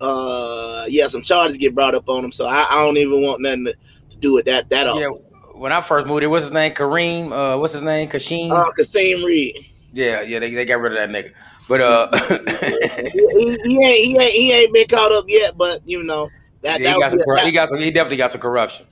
[0.00, 2.32] uh, yeah, some charges get brought up on them.
[2.32, 5.08] So I, I don't even want nothing to, to do with that that Yeah.
[5.54, 6.72] When I first moved here, what's his name?
[6.72, 7.32] Kareem.
[7.32, 8.08] Uh, what's his name?
[8.08, 8.52] Kashim.
[8.52, 9.56] Uh, Kasim Reed.
[9.92, 10.38] yeah, yeah.
[10.38, 11.32] They, they got rid of that nigga.
[11.68, 12.08] But uh,
[13.12, 16.30] he, he, he ain't he ain't he ain't been caught up yet, but you know
[16.62, 17.18] that yeah, that he got some.
[17.20, 17.78] that- He got some.
[17.78, 18.86] He definitely got some corruption.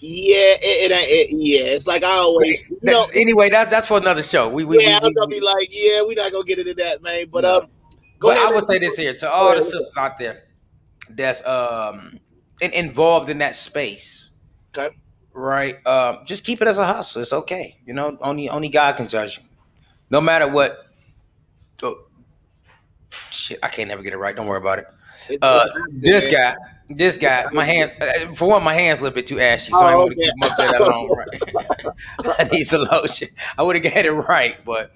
[0.00, 1.10] Yeah, it, it ain't.
[1.10, 3.06] It, yeah, it's like I always, you know.
[3.14, 4.48] anyway, that's that's for another show.
[4.48, 6.74] We, we, yeah, I we, was gonna be like, yeah, we're not gonna get into
[6.74, 7.26] that, man.
[7.32, 7.60] But No.
[7.62, 7.66] um,
[8.18, 8.52] go but ahead.
[8.52, 10.44] I would say this here to all the sisters out there
[11.10, 12.18] that's um
[12.60, 14.30] in, involved in that space.
[14.76, 14.94] Okay.
[15.32, 15.84] Right.
[15.86, 17.22] Um, just keep it as a hustle.
[17.22, 17.78] It's okay.
[17.84, 19.44] You know, only only God can judge you.
[20.10, 20.78] No matter what.
[21.82, 22.06] oh,
[23.30, 24.34] shit, I can't never get it right.
[24.34, 24.86] Don't worry about it.
[25.42, 26.54] Uh, this guy,
[26.88, 27.92] this guy, my hand.
[28.00, 30.16] uh, For one, my hand's a little bit too ashy, so I Oh, want to
[30.16, 31.08] keep up there that long.
[31.08, 32.38] Right?
[32.38, 33.28] I need some lotion.
[33.56, 34.92] I would have got it right, but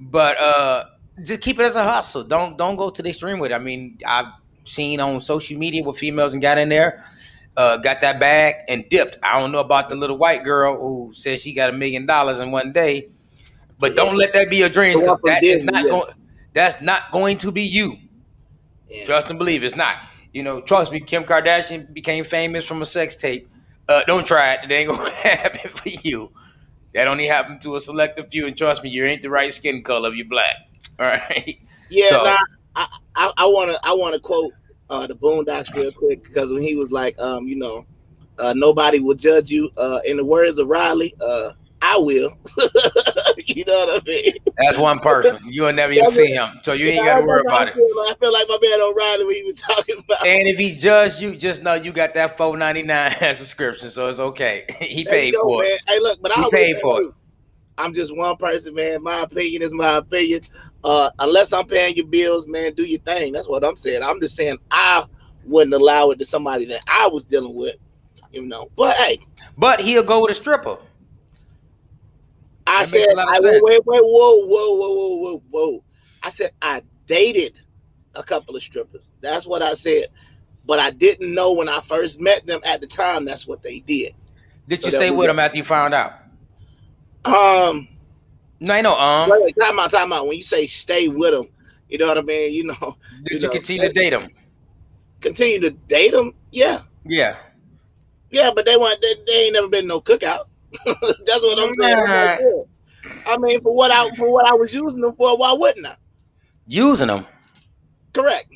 [0.00, 0.84] but uh,
[1.22, 2.24] just keep it as a hustle.
[2.24, 3.54] Don't don't go to the extreme with it.
[3.54, 4.26] I mean, I've
[4.64, 7.04] seen on social media with females and got in there,
[7.56, 9.18] uh, got that bag and dipped.
[9.22, 12.38] I don't know about the little white girl who says she got a million dollars
[12.40, 13.08] in one day,
[13.78, 15.90] but don't let that be your dreams because that is Disney, not yeah.
[15.90, 16.12] going.
[16.52, 17.96] That's not going to be you.
[18.88, 19.04] Yeah.
[19.04, 19.96] Trust and believe it's not.
[20.36, 23.48] You know, trust me, Kim Kardashian became famous from a sex tape.
[23.88, 24.60] Uh, don't try it.
[24.64, 26.30] It ain't gonna happen for you.
[26.92, 29.82] That only happened to a selective few, and trust me, you ain't the right skin
[29.82, 30.10] color.
[30.10, 30.56] If you're black.
[30.98, 31.58] All right.
[31.88, 32.36] Yeah, So- nah,
[32.74, 34.52] I, I, I wanna I wanna quote
[34.90, 37.86] uh, the Boondocks real quick because when he was like, um, you know,
[38.38, 39.70] uh, nobody will judge you.
[39.78, 41.52] Uh, in the words of Riley, uh,
[41.86, 42.36] I will.
[43.46, 44.32] you know what I mean?
[44.58, 45.38] That's one person.
[45.44, 47.74] You'll never even see him, so you ain't got to worry about it.
[47.76, 50.26] I feel like my man O'Reilly when he was talking about.
[50.26, 54.08] And if he judged you, just know you got that four ninety nine subscription, so
[54.08, 54.64] it's okay.
[54.80, 55.80] he paid go, for it.
[55.86, 57.12] Hey, look, but He I paid for it.
[57.78, 59.02] I'm just one person, man.
[59.02, 60.40] My opinion is my opinion.
[60.82, 63.32] Uh, unless I'm paying your bills, man, do your thing.
[63.32, 64.02] That's what I'm saying.
[64.02, 65.04] I'm just saying I
[65.44, 67.76] wouldn't allow it to somebody that I was dealing with,
[68.32, 68.70] you know.
[68.74, 69.20] But hey,
[69.56, 70.78] But he'll go with a stripper.
[72.66, 73.62] I That said, a lot of I, sense.
[73.62, 75.84] wait, wait, whoa, whoa, whoa, whoa, whoa, whoa.
[76.22, 77.54] I said I dated
[78.14, 79.10] a couple of strippers.
[79.20, 80.06] That's what I said.
[80.66, 83.80] But I didn't know when I first met them at the time that's what they
[83.80, 84.14] did.
[84.68, 86.12] Did So you stay we with them after you found out?
[87.24, 87.88] Um,
[88.60, 88.98] No, I know.
[88.98, 90.26] Um, wait, wait, time out, time out.
[90.26, 91.48] When you say stay with them,
[91.88, 92.52] you know what I mean?
[92.52, 92.96] You know,
[93.30, 94.28] did you you know, continue to date them?
[95.20, 96.34] continue to date them.
[96.50, 97.36] Yeah, Yeah.
[98.30, 99.00] yeah, but they weren't.
[99.00, 100.46] They, they ain't never been no cookout.
[101.26, 101.98] that's what I'm saying.
[101.98, 102.36] I'm yeah.
[103.26, 105.96] I mean, for what I for what I was using them for, why wouldn't I?
[106.66, 107.26] Using them.
[108.12, 108.46] Correct.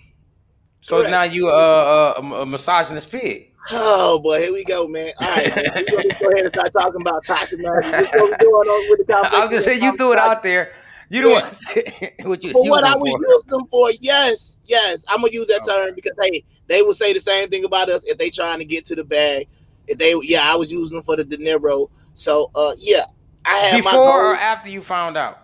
[0.80, 1.10] So Correct.
[1.10, 3.52] now you uh, uh, uh massaging this pig.
[3.70, 5.12] Oh boy, here we go, man.
[5.20, 5.62] All right, we're
[6.02, 8.08] gonna go ahead and start talking about toxic marriages.
[8.14, 10.72] What's going on with the I was gonna say you threw it out there.
[11.10, 11.40] You don't Yeah.
[11.42, 13.20] want to say what you For what I was for.
[13.28, 15.04] using them for, yes, yes.
[15.08, 18.04] I'm gonna use that term because hey, they will say the same thing about us
[18.04, 19.48] if they trying to get to the bag.
[19.88, 21.90] If they, yeah, I was using them for the dinero.
[22.20, 23.04] So, uh, yeah,
[23.46, 25.38] I had my Before or after you found out?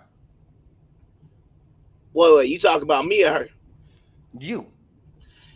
[2.13, 3.49] Wait, wait, you talking about me or her?
[4.39, 4.67] You.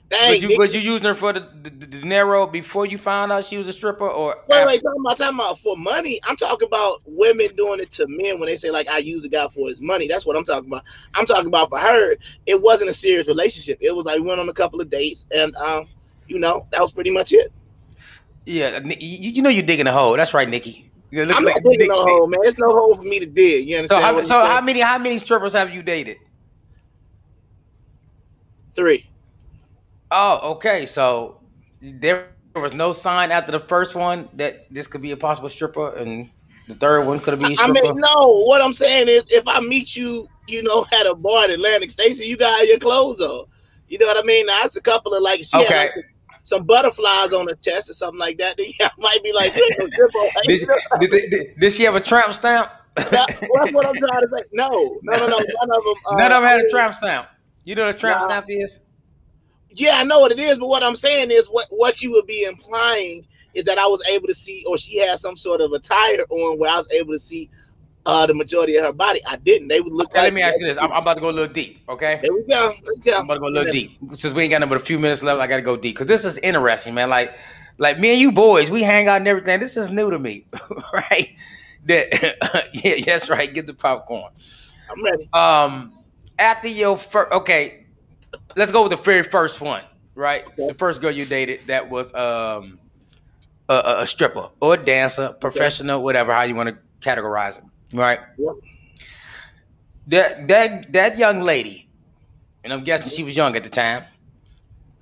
[0.08, 3.32] Dang, But you was you using her for the, the, the dinero before you found
[3.32, 4.66] out she was a stripper or Wait, after?
[4.66, 6.20] wait, talking about talking about for money.
[6.24, 9.28] I'm talking about women doing it to men when they say like I use a
[9.28, 10.08] guy for his money.
[10.08, 10.84] That's what I'm talking about.
[11.12, 12.16] I'm talking about for her.
[12.46, 13.76] It wasn't a serious relationship.
[13.82, 15.86] It was like we went on a couple of dates, and um,
[16.28, 17.52] you know, that was pretty much it.
[18.46, 20.16] Yeah, you, you know you're digging a hole.
[20.16, 20.89] That's right, Nikki.
[21.12, 22.40] I'm like not digging no hole, man.
[22.44, 23.68] It's no hole for me to dig.
[23.68, 24.04] You So understand?
[24.04, 26.16] how what so how many how many strippers have you dated?
[28.74, 29.04] Three.
[30.10, 30.86] Oh, okay.
[30.86, 31.40] So
[31.80, 35.94] there was no sign after the first one that this could be a possible stripper,
[35.96, 36.30] and
[36.68, 37.78] the third one could be a I stripper.
[37.78, 38.44] I mean, no.
[38.46, 41.90] What I'm saying is, if I meet you, you know, at a bar at Atlantic
[41.90, 43.46] Station, you got your clothes on.
[43.88, 44.46] You know what I mean?
[44.46, 45.86] Now, it's a couple of like she Okay.
[45.86, 45.92] like
[46.42, 48.56] some, butterflies on her chest or something like that.
[48.56, 49.88] Then yeah, I might be like, "There's no
[51.00, 52.70] did, did, did, did, she have a tramp stamp?
[52.96, 54.44] That- that's what I'm trying to say.
[54.52, 54.68] No,
[55.02, 55.38] no, no, no.
[55.38, 55.94] None of them.
[56.06, 57.28] Uh, None of them had a tramp stamp.
[57.64, 58.26] You know what a tramp Nah.
[58.26, 58.80] stamp is?
[59.70, 62.26] Yeah, I know what it is, but what I'm saying is, what what you would
[62.26, 65.72] be implying is that I was able to see, or she had some sort of
[65.72, 67.48] attire on where I was able to see
[68.06, 69.20] uh the majority of her body.
[69.26, 69.68] I didn't.
[69.68, 70.08] They would look.
[70.10, 70.78] Okay, like let me ask you this.
[70.78, 72.20] I'm, I'm about to go a little deep, okay?
[72.22, 72.72] There we go.
[72.84, 73.12] Let's go.
[73.12, 73.98] I'm about to go a little deep.
[74.14, 75.96] Since we ain't got nothing but a few minutes left, I gotta go deep.
[75.96, 77.10] Cause this is interesting, man.
[77.10, 77.34] Like
[77.78, 79.60] like me and you boys, we hang out and everything.
[79.60, 80.46] This is new to me.
[80.92, 81.30] right?
[81.86, 83.52] That yeah, that's right.
[83.52, 84.32] Get the popcorn.
[84.90, 85.28] I'm ready.
[85.32, 85.98] Um
[86.38, 87.86] after your first okay,
[88.56, 89.82] let's go with the very first one,
[90.14, 90.44] right?
[90.56, 92.78] The first girl you dated that was um
[93.68, 97.64] a, a, a stripper or a dancer, professional, whatever, how you want to categorize it.
[97.92, 98.20] Right?
[98.38, 98.54] Yep.
[100.08, 101.88] That that that young lady,
[102.64, 104.04] and I'm guessing she was young at the time,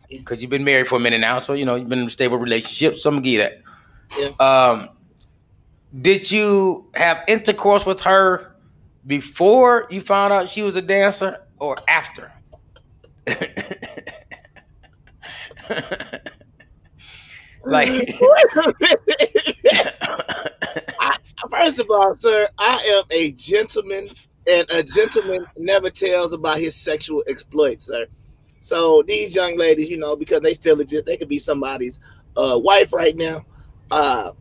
[0.09, 2.11] because you've been married for a minute now, so you know you've been in a
[2.11, 2.97] stable relationship.
[2.97, 3.63] So I'm gonna give you that.
[4.41, 4.91] Um,
[6.01, 8.55] did you have intercourse with her
[9.07, 12.33] before you found out she was a dancer, or after?
[17.65, 18.19] like,
[21.51, 24.09] first of all, sir, I am a gentleman,
[24.47, 28.07] and a gentleman never tells about his sexual exploits, sir.
[28.61, 32.01] So these young ladies, you know, because they still exist, they could be somebody's
[32.37, 33.45] uh, wife right now.
[33.91, 34.33] Uh,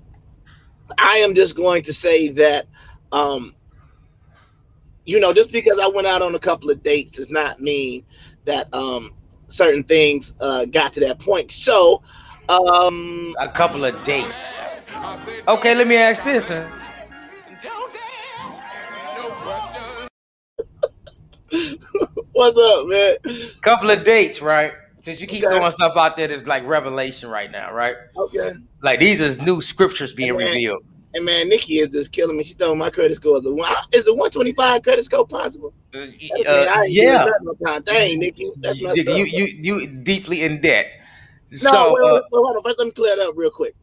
[0.98, 2.66] I am just going to say that,
[3.12, 3.54] um,
[5.06, 8.04] you know, just because I went out on a couple of dates does not mean
[8.46, 9.14] that um
[9.48, 11.52] certain things uh got to that point.
[11.52, 12.02] So
[12.50, 14.54] um A couple of dates.
[15.48, 16.50] Okay, let me ask this.
[16.50, 16.68] Huh?
[22.38, 23.18] What's up, man?
[23.62, 24.74] Couple of dates, right?
[25.02, 25.56] Since you keep Okay.
[25.56, 27.96] throwing stuff out there that's like revelation right now, right?
[28.16, 28.54] Okay.
[28.82, 30.84] Like these is new scriptures being revealed.
[31.14, 32.44] And man, Nikki is just killing me.
[32.44, 33.74] She throwing my credit score is a one.
[33.92, 35.74] Is the 125 credit score possible?
[35.96, 37.80] Uh, uh, yeah, no.
[37.80, 38.52] Dang, Nikki.
[38.62, 40.88] That's you, you, you you deeply in debt.
[41.50, 42.64] No, so wait, wait, wait, hold on.
[42.64, 43.74] First, let me clear that up real quick.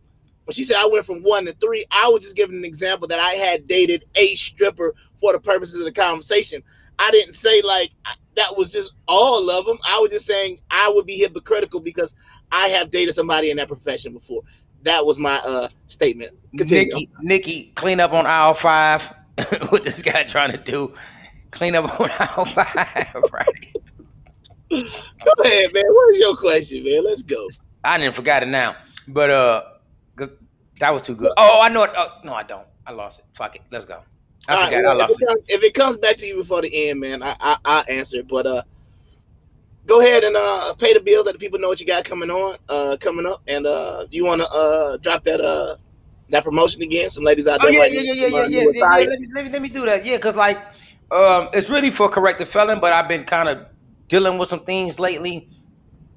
[0.44, 3.08] When she said I went from one to three, I was just giving an example
[3.08, 6.62] that I had dated a stripper for the purposes of the conversation.
[6.98, 7.90] I didn't say like
[8.36, 9.78] that was just all of them.
[9.84, 12.14] I was just saying I would be hypocritical because
[12.50, 14.42] I have dated somebody in that profession before.
[14.82, 16.36] That was my uh statement.
[16.56, 16.92] Continue.
[16.92, 19.14] Nikki, Nikki, clean up on aisle five.
[19.70, 20.94] what this guy trying to do?
[21.50, 23.76] Clean up on aisle five, right?
[24.70, 25.84] Go ahead, man.
[25.86, 27.04] What is your question, man?
[27.04, 27.48] Let's go.
[27.82, 28.76] I didn't forget it now,
[29.06, 29.62] but uh,
[30.80, 31.32] that was too good.
[31.36, 31.90] Oh, I know it.
[31.96, 32.66] Oh, no, I don't.
[32.86, 33.26] I lost it.
[33.32, 33.62] Fuck it.
[33.70, 34.02] Let's go.
[34.48, 34.82] I All right, forgot.
[34.84, 35.22] well, I lost if, it.
[35.22, 37.84] it comes, if it comes back to you before the end, man, I I I'll
[37.88, 38.28] answer it.
[38.28, 38.62] But uh,
[39.86, 41.26] go ahead and uh pay the bills.
[41.26, 44.24] Let the people know what you got coming on, uh, coming up, and uh, you
[44.24, 45.76] want to uh drop that uh
[46.30, 47.10] that promotion again?
[47.10, 49.06] Some ladies out Oh there, yeah, right yeah, yeah, yeah, yeah, yeah, yeah.
[49.06, 50.04] Let me, let me let me do that.
[50.04, 50.58] Yeah, cause like,
[51.10, 53.66] um, it's really for corrective felon, but I've been kind of
[54.08, 55.48] dealing with some things lately,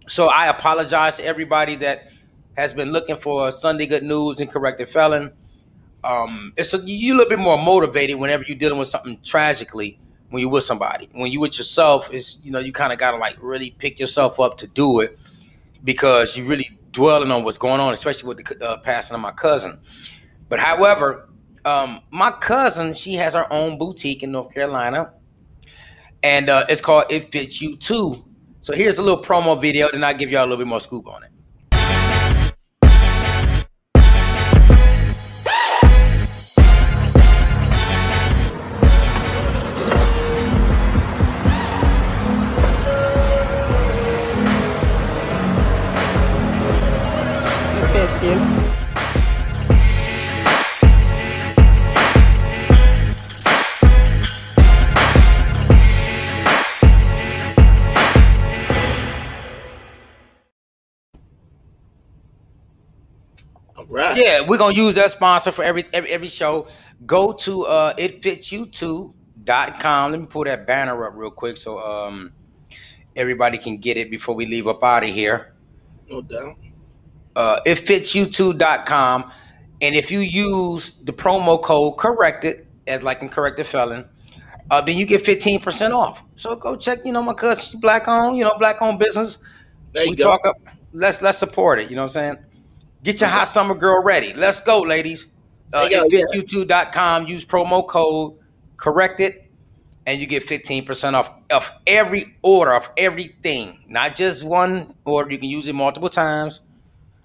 [0.08, 2.04] so I apologize to everybody that
[2.58, 5.34] has been looking for Sunday good news and corrective felon.
[6.08, 10.00] Um, it's a, you a little bit more motivated whenever you're dealing with something tragically
[10.30, 11.10] when you're with somebody.
[11.12, 14.40] When you're with yourself, is you know you kind of gotta like really pick yourself
[14.40, 15.20] up to do it
[15.84, 19.32] because you really dwelling on what's going on, especially with the uh, passing of my
[19.32, 19.80] cousin.
[20.48, 21.30] But however,
[21.66, 25.14] um, my cousin, she has her own boutique in North Carolina,
[26.24, 28.24] and uh, it's called It Fits You Too.
[28.62, 31.06] So here's a little promo video, then I'll give y'all a little bit more scoop
[31.08, 31.32] on it.
[64.18, 66.68] Yeah, we're gonna use that sponsor for every every, every show.
[67.06, 70.12] Go to uh itfitsyou2.com.
[70.12, 72.32] Let me pull that banner up real quick so um
[73.16, 75.54] everybody can get it before we leave up out of here.
[76.10, 76.58] No doubt.
[77.36, 79.32] uh, itfitsyou2.com.
[79.82, 84.06] And if you use the promo code corrected, as like in corrected felon,
[84.72, 86.24] uh, then you get 15% off.
[86.36, 89.38] So go check, you know, my cousin, black owned, you know, black owned business.
[89.94, 90.18] There you we go.
[90.18, 90.56] talk up,
[90.94, 92.46] let's let's support it, you know what I'm saying?
[93.08, 94.34] Get your hot summer girl ready.
[94.34, 95.28] Let's go, ladies.
[95.72, 98.34] Uh, go, itfitsyou2.com, use promo code
[98.76, 99.46] corrected,
[100.06, 105.32] and you get 15% off of every order of everything, not just one order.
[105.32, 106.64] You can use it multiple times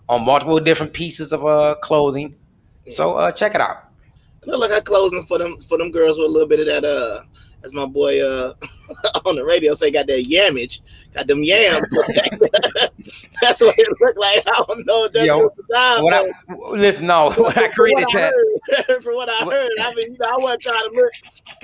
[0.08, 2.36] on multiple different pieces of uh clothing.
[2.88, 3.88] So uh check it out.
[4.46, 6.84] Look like I closing for them for them girls with a little bit of that
[6.84, 7.22] uh
[7.64, 8.54] as my boy uh
[9.26, 10.80] on the radio say got that yamage,
[11.14, 11.86] got them yams.
[13.40, 14.42] that's what it looked like.
[14.46, 16.32] I don't know Yo, what I
[16.72, 19.94] listen, no, when I created what I that, heard, from what I What- heard, I
[19.94, 21.12] mean, you know, I wasn't trying to look,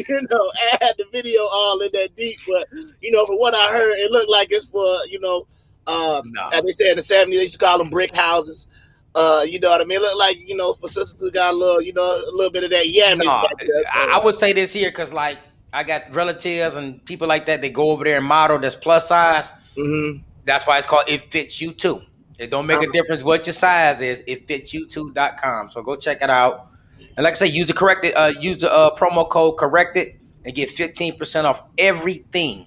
[0.08, 2.68] you know, add the video all in that deep, but
[3.00, 5.46] you know, from what I heard, it looked like it's for, you know,
[5.86, 6.48] um, No.
[6.48, 8.66] as they said in the '70s, they used to call them brick houses.
[9.14, 9.96] Uh, you know what I mean?
[9.98, 12.52] It looked like, you know, for sisters who got a little, you know, a little
[12.52, 13.24] bit of that yamage.
[13.24, 15.38] no, back there, so- I, I would say this here because like
[15.72, 17.60] I got relatives and people like that.
[17.60, 19.52] They go over there and model that's plus size.
[19.76, 20.22] Mhm.
[20.44, 22.02] That's why it's called It Fits You Too.
[22.38, 24.22] It don't make a difference what your size is.
[24.26, 25.68] It fits you too.com.
[25.70, 26.68] So go check it out.
[27.16, 30.54] And like I say, use the corrected, uh, use the uh, promo code corrected and
[30.54, 32.66] get 15% off everything.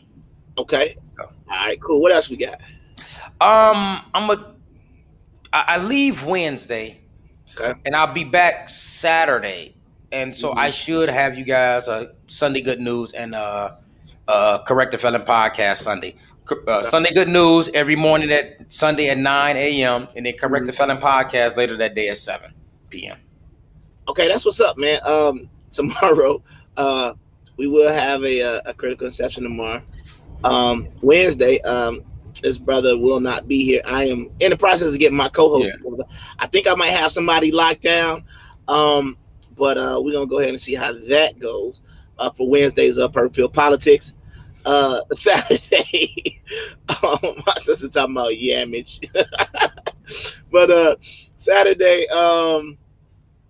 [0.58, 0.97] Okay.
[1.20, 1.24] Oh.
[1.24, 1.32] All
[1.68, 2.02] right, cool.
[2.02, 2.60] What else we got?
[3.39, 4.54] Um, I'm a.
[5.54, 7.02] I I leave Wednesday,
[7.58, 7.74] Okay.
[7.86, 9.76] and I'll be back Saturday,
[10.12, 13.76] and so I should have you guys a Sunday Good News and uh,
[14.28, 16.16] uh, Correct the Felon podcast Sunday.
[16.68, 20.07] Uh, Sunday Good News every morning at Sunday at nine a.m.
[20.16, 22.53] and then Correct the Felon podcast later that day at seven
[22.89, 23.18] p.m.
[24.09, 24.99] Okay, that's what's up, man.
[25.05, 26.43] Um, tomorrow,
[26.78, 27.14] uh,
[27.57, 29.82] we will have a, a, a critical inception tomorrow.
[30.43, 32.01] Um, Wednesday, um,
[32.41, 33.82] this brother will not be here.
[33.86, 35.72] I am in the process of getting my co-host Yeah.
[35.89, 36.03] together.
[36.39, 38.24] I think I might have somebody locked down.
[38.68, 39.16] Um,
[39.62, 41.82] but uh, we're gonna go ahead and see how that goes
[42.18, 44.16] uh, for Wednesday's uh, Purple Pill Politics.
[44.66, 46.41] uh, Saturday,
[47.03, 49.05] um, my sister talking about yamage,
[50.51, 50.95] but uh,
[51.38, 52.76] Saturday, um,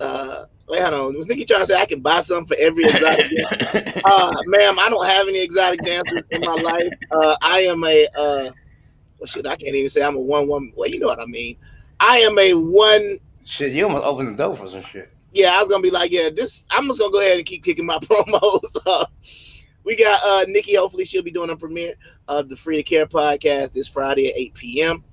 [0.01, 1.15] uh, wait, hold on.
[1.15, 3.31] Was Nikki trying to say I can buy something for every exotic?
[3.33, 4.01] dancer?
[4.03, 6.91] uh, ma'am, I don't have any exotic dancers in my life.
[7.09, 8.51] Uh, I am a uh,
[9.17, 10.73] well, shit, I can't even say I'm a one one.
[10.75, 11.55] Well, you know what I mean.
[12.01, 13.17] I am a one.
[13.45, 15.09] shit, you almost opened the door for some shit.
[15.33, 16.65] Yeah, I was gonna be like, yeah, this.
[16.71, 18.75] I'm just gonna go ahead and keep kicking my promos.
[18.85, 19.05] Uh,
[19.83, 20.75] we got uh Nikki.
[20.75, 21.95] Hopefully, she'll be doing a premiere
[22.27, 25.03] of the Free to Care podcast this Friday at 8 p.m.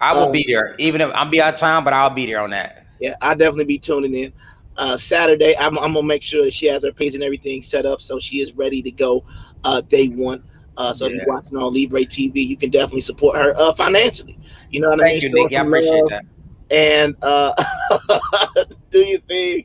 [0.00, 2.26] I will Um, be there, even if I'm be out of town, but I'll be
[2.26, 2.86] there on that.
[3.00, 4.32] Yeah, I'll definitely be tuning in.
[4.76, 7.84] Uh, Saturday, I'm, I'm gonna make sure that she has her page and everything set
[7.84, 9.24] up so she is ready to go
[9.64, 10.42] uh, day one.
[10.76, 14.38] Uh, so if you're watching on Libre TV, you can definitely support her uh, financially.
[14.70, 15.20] You know what I mean?
[15.20, 15.56] Thank you, Nicky.
[15.56, 16.24] I appreciate love that.
[16.70, 17.54] And uh,
[18.90, 19.64] do your thing.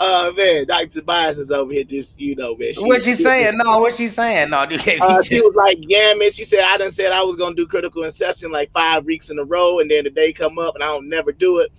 [0.00, 0.88] Uh, man, Dr.
[0.88, 2.72] Tobias is over here just, you know, man.
[2.78, 3.56] What she saying?
[3.56, 4.50] No, what she saying?
[4.50, 7.12] No, you can't Uh, be she was like, "Yeah, man." She said, "I done said
[7.12, 10.10] I was gonna do critical inception like five weeks in a row, and then the
[10.10, 11.72] day come up, and I don't never do it."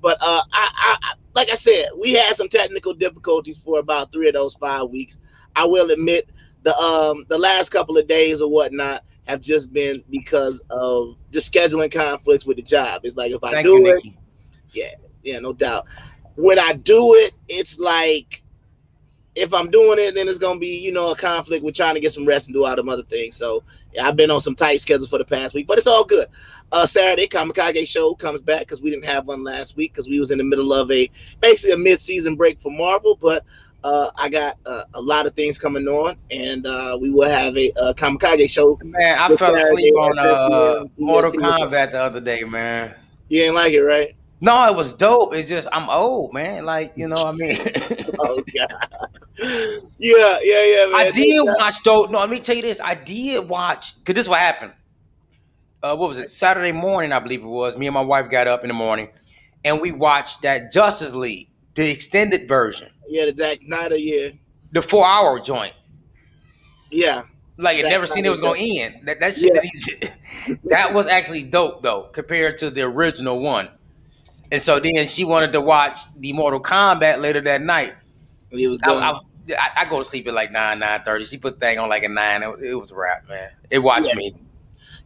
[0.00, 4.12] But uh, I, I, I, like I said, we had some technical difficulties for about
[4.12, 5.20] three of those five weeks.
[5.56, 6.28] I will admit,
[6.62, 11.52] the um, the last couple of days or whatnot have just been because of just
[11.52, 13.02] scheduling conflicts with the job.
[13.04, 14.18] It's like if I Thank do you, it, Nikki.
[14.72, 15.86] Yeah, yeah, no doubt.
[16.36, 18.42] When I do it, it's like
[19.34, 22.00] if I'm doing it, then it's gonna be you know a conflict with trying to
[22.00, 23.36] get some rest and do all them other things.
[23.36, 23.62] So
[23.92, 26.28] yeah, I've been on some tight schedule for the past week, but it's all good.
[26.72, 30.18] Uh, Saturday, Kamikage show comes back because we didn't have one last week because we
[30.18, 31.10] was in the middle of a
[31.40, 33.44] basically a mid-season break for Marvel, but.
[33.82, 37.56] Uh, I got uh, a lot of things coming on, and uh, we will have
[37.56, 38.78] a, uh Kamikage show.
[38.84, 41.32] Man, I fell Saturday asleep on 7 uh, Mortal.
[41.32, 42.94] Kombat the other day, man.
[43.30, 44.14] You ain't like it, right?
[44.40, 45.34] No, it was dope.
[45.34, 46.64] It's just I'm old, man.
[46.64, 47.56] Like you know, what I mean,
[48.18, 48.74] Oh god.
[49.98, 50.94] yeah, yeah, yeah, man.
[50.94, 52.04] I did watch though.
[52.04, 52.80] No, let me tell you this.
[52.80, 54.72] I did watch because this is what happened.
[55.82, 56.28] Uh, what was it?
[56.28, 57.76] Saturday morning, I believe it was.
[57.76, 59.08] Me and my wife got up in the morning,
[59.64, 63.96] and we watched that Justice League, the extended version, Yeah, the Zack Snyder.
[63.96, 64.30] Yeah,
[64.72, 65.74] the four hour joint.
[66.90, 67.22] yeah.
[67.56, 69.02] Like it never seen it was gonna end.
[69.06, 69.52] That that shit.
[69.52, 73.68] That, he, that was actually dope though, compared to the original one.
[74.52, 77.94] And so then she wanted to watch the Mortal Kombat later that night.
[78.50, 78.92] It was I.
[78.92, 79.20] I,
[79.56, 81.24] I, I go to sleep at like nine nine thirty.
[81.24, 82.42] She put the thing on like a nine.
[82.42, 83.50] It, it was a wrap, man.
[83.70, 84.14] It watched Yeah.
[84.16, 84.34] me.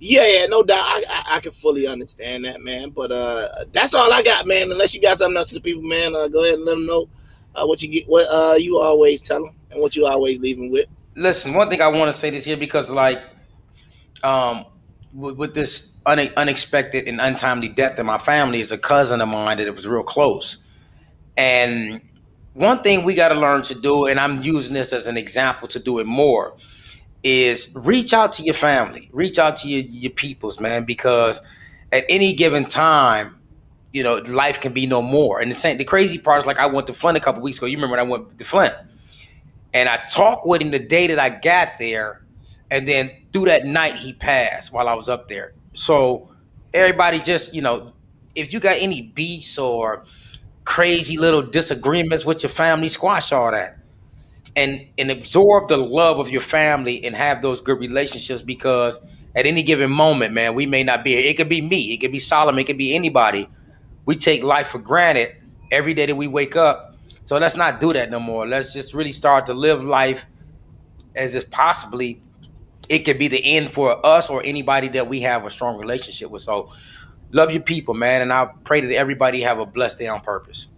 [0.01, 0.82] Yeah, yeah, no doubt.
[0.82, 2.90] I, I I can fully understand that, man.
[2.90, 4.70] But uh, that's all I got, man.
[4.70, 6.86] Unless you got something else to the people, man, uh, go ahead and let them
[6.86, 7.09] know
[7.55, 10.57] uh, what you get, what uh you always tell them, and what you always leave
[10.57, 10.88] them with.
[11.14, 13.22] Listen, one thing I want to say this here because like,
[14.22, 14.64] um,
[15.12, 19.28] with, with this une- unexpected and untimely death in my family is a cousin of
[19.28, 20.59] mine that it was real close,
[21.36, 22.00] and
[22.55, 25.66] one thing we got to learn to do, and I'm using this as an example
[25.68, 26.55] to do it more,
[27.24, 31.42] is reach out to your family, reach out to your, your peoples, man, because
[31.90, 33.40] at any given time,
[33.92, 35.40] you know, life can be no more.
[35.40, 37.59] And the same, the crazy part is like I went to Flint a couple weeks
[37.59, 37.66] ago.
[37.66, 38.74] You remember when I went to Flint,
[39.72, 42.24] and I talked with him the day that I got there,
[42.70, 45.55] and then through that night he passed while I was up there.
[45.74, 46.30] So
[46.72, 47.92] everybody just, you know,
[48.34, 50.04] if you got any beefs or
[50.64, 53.78] crazy little disagreements with your family, squash all that.
[54.56, 59.00] And and absorb the love of your family and have those good relationships because
[59.34, 61.24] at any given moment, man, we may not be here.
[61.28, 63.48] It could be me, it could be Solomon, it could be anybody.
[64.06, 65.36] We take life for granted
[65.72, 66.96] every day that we wake up.
[67.26, 68.46] So let's not do that no more.
[68.46, 70.26] Let's just really start to live life
[71.16, 72.22] as if possibly
[72.89, 76.30] it could be the end for us or anybody that we have a strong relationship
[76.30, 76.43] with.
[76.43, 76.70] So
[77.32, 80.68] love your people, man, and I pray that everybody have a blessed day on purpose.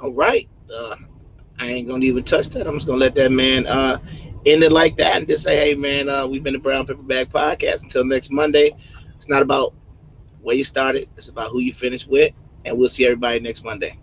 [0.00, 0.48] All right.
[0.72, 0.96] Uh,
[1.58, 2.66] I ain't gonna even touch that.
[2.66, 3.98] I'm just gonna let that man uh
[4.46, 7.02] end it like that and just say, hey man, uh, we've been the Brown Paper
[7.02, 7.82] Bag Podcast.
[7.82, 8.74] Until next Monday.
[9.16, 9.74] It's not about
[10.40, 12.32] where you started, it's about who you finish with,
[12.64, 13.99] and we'll see everybody next Monday.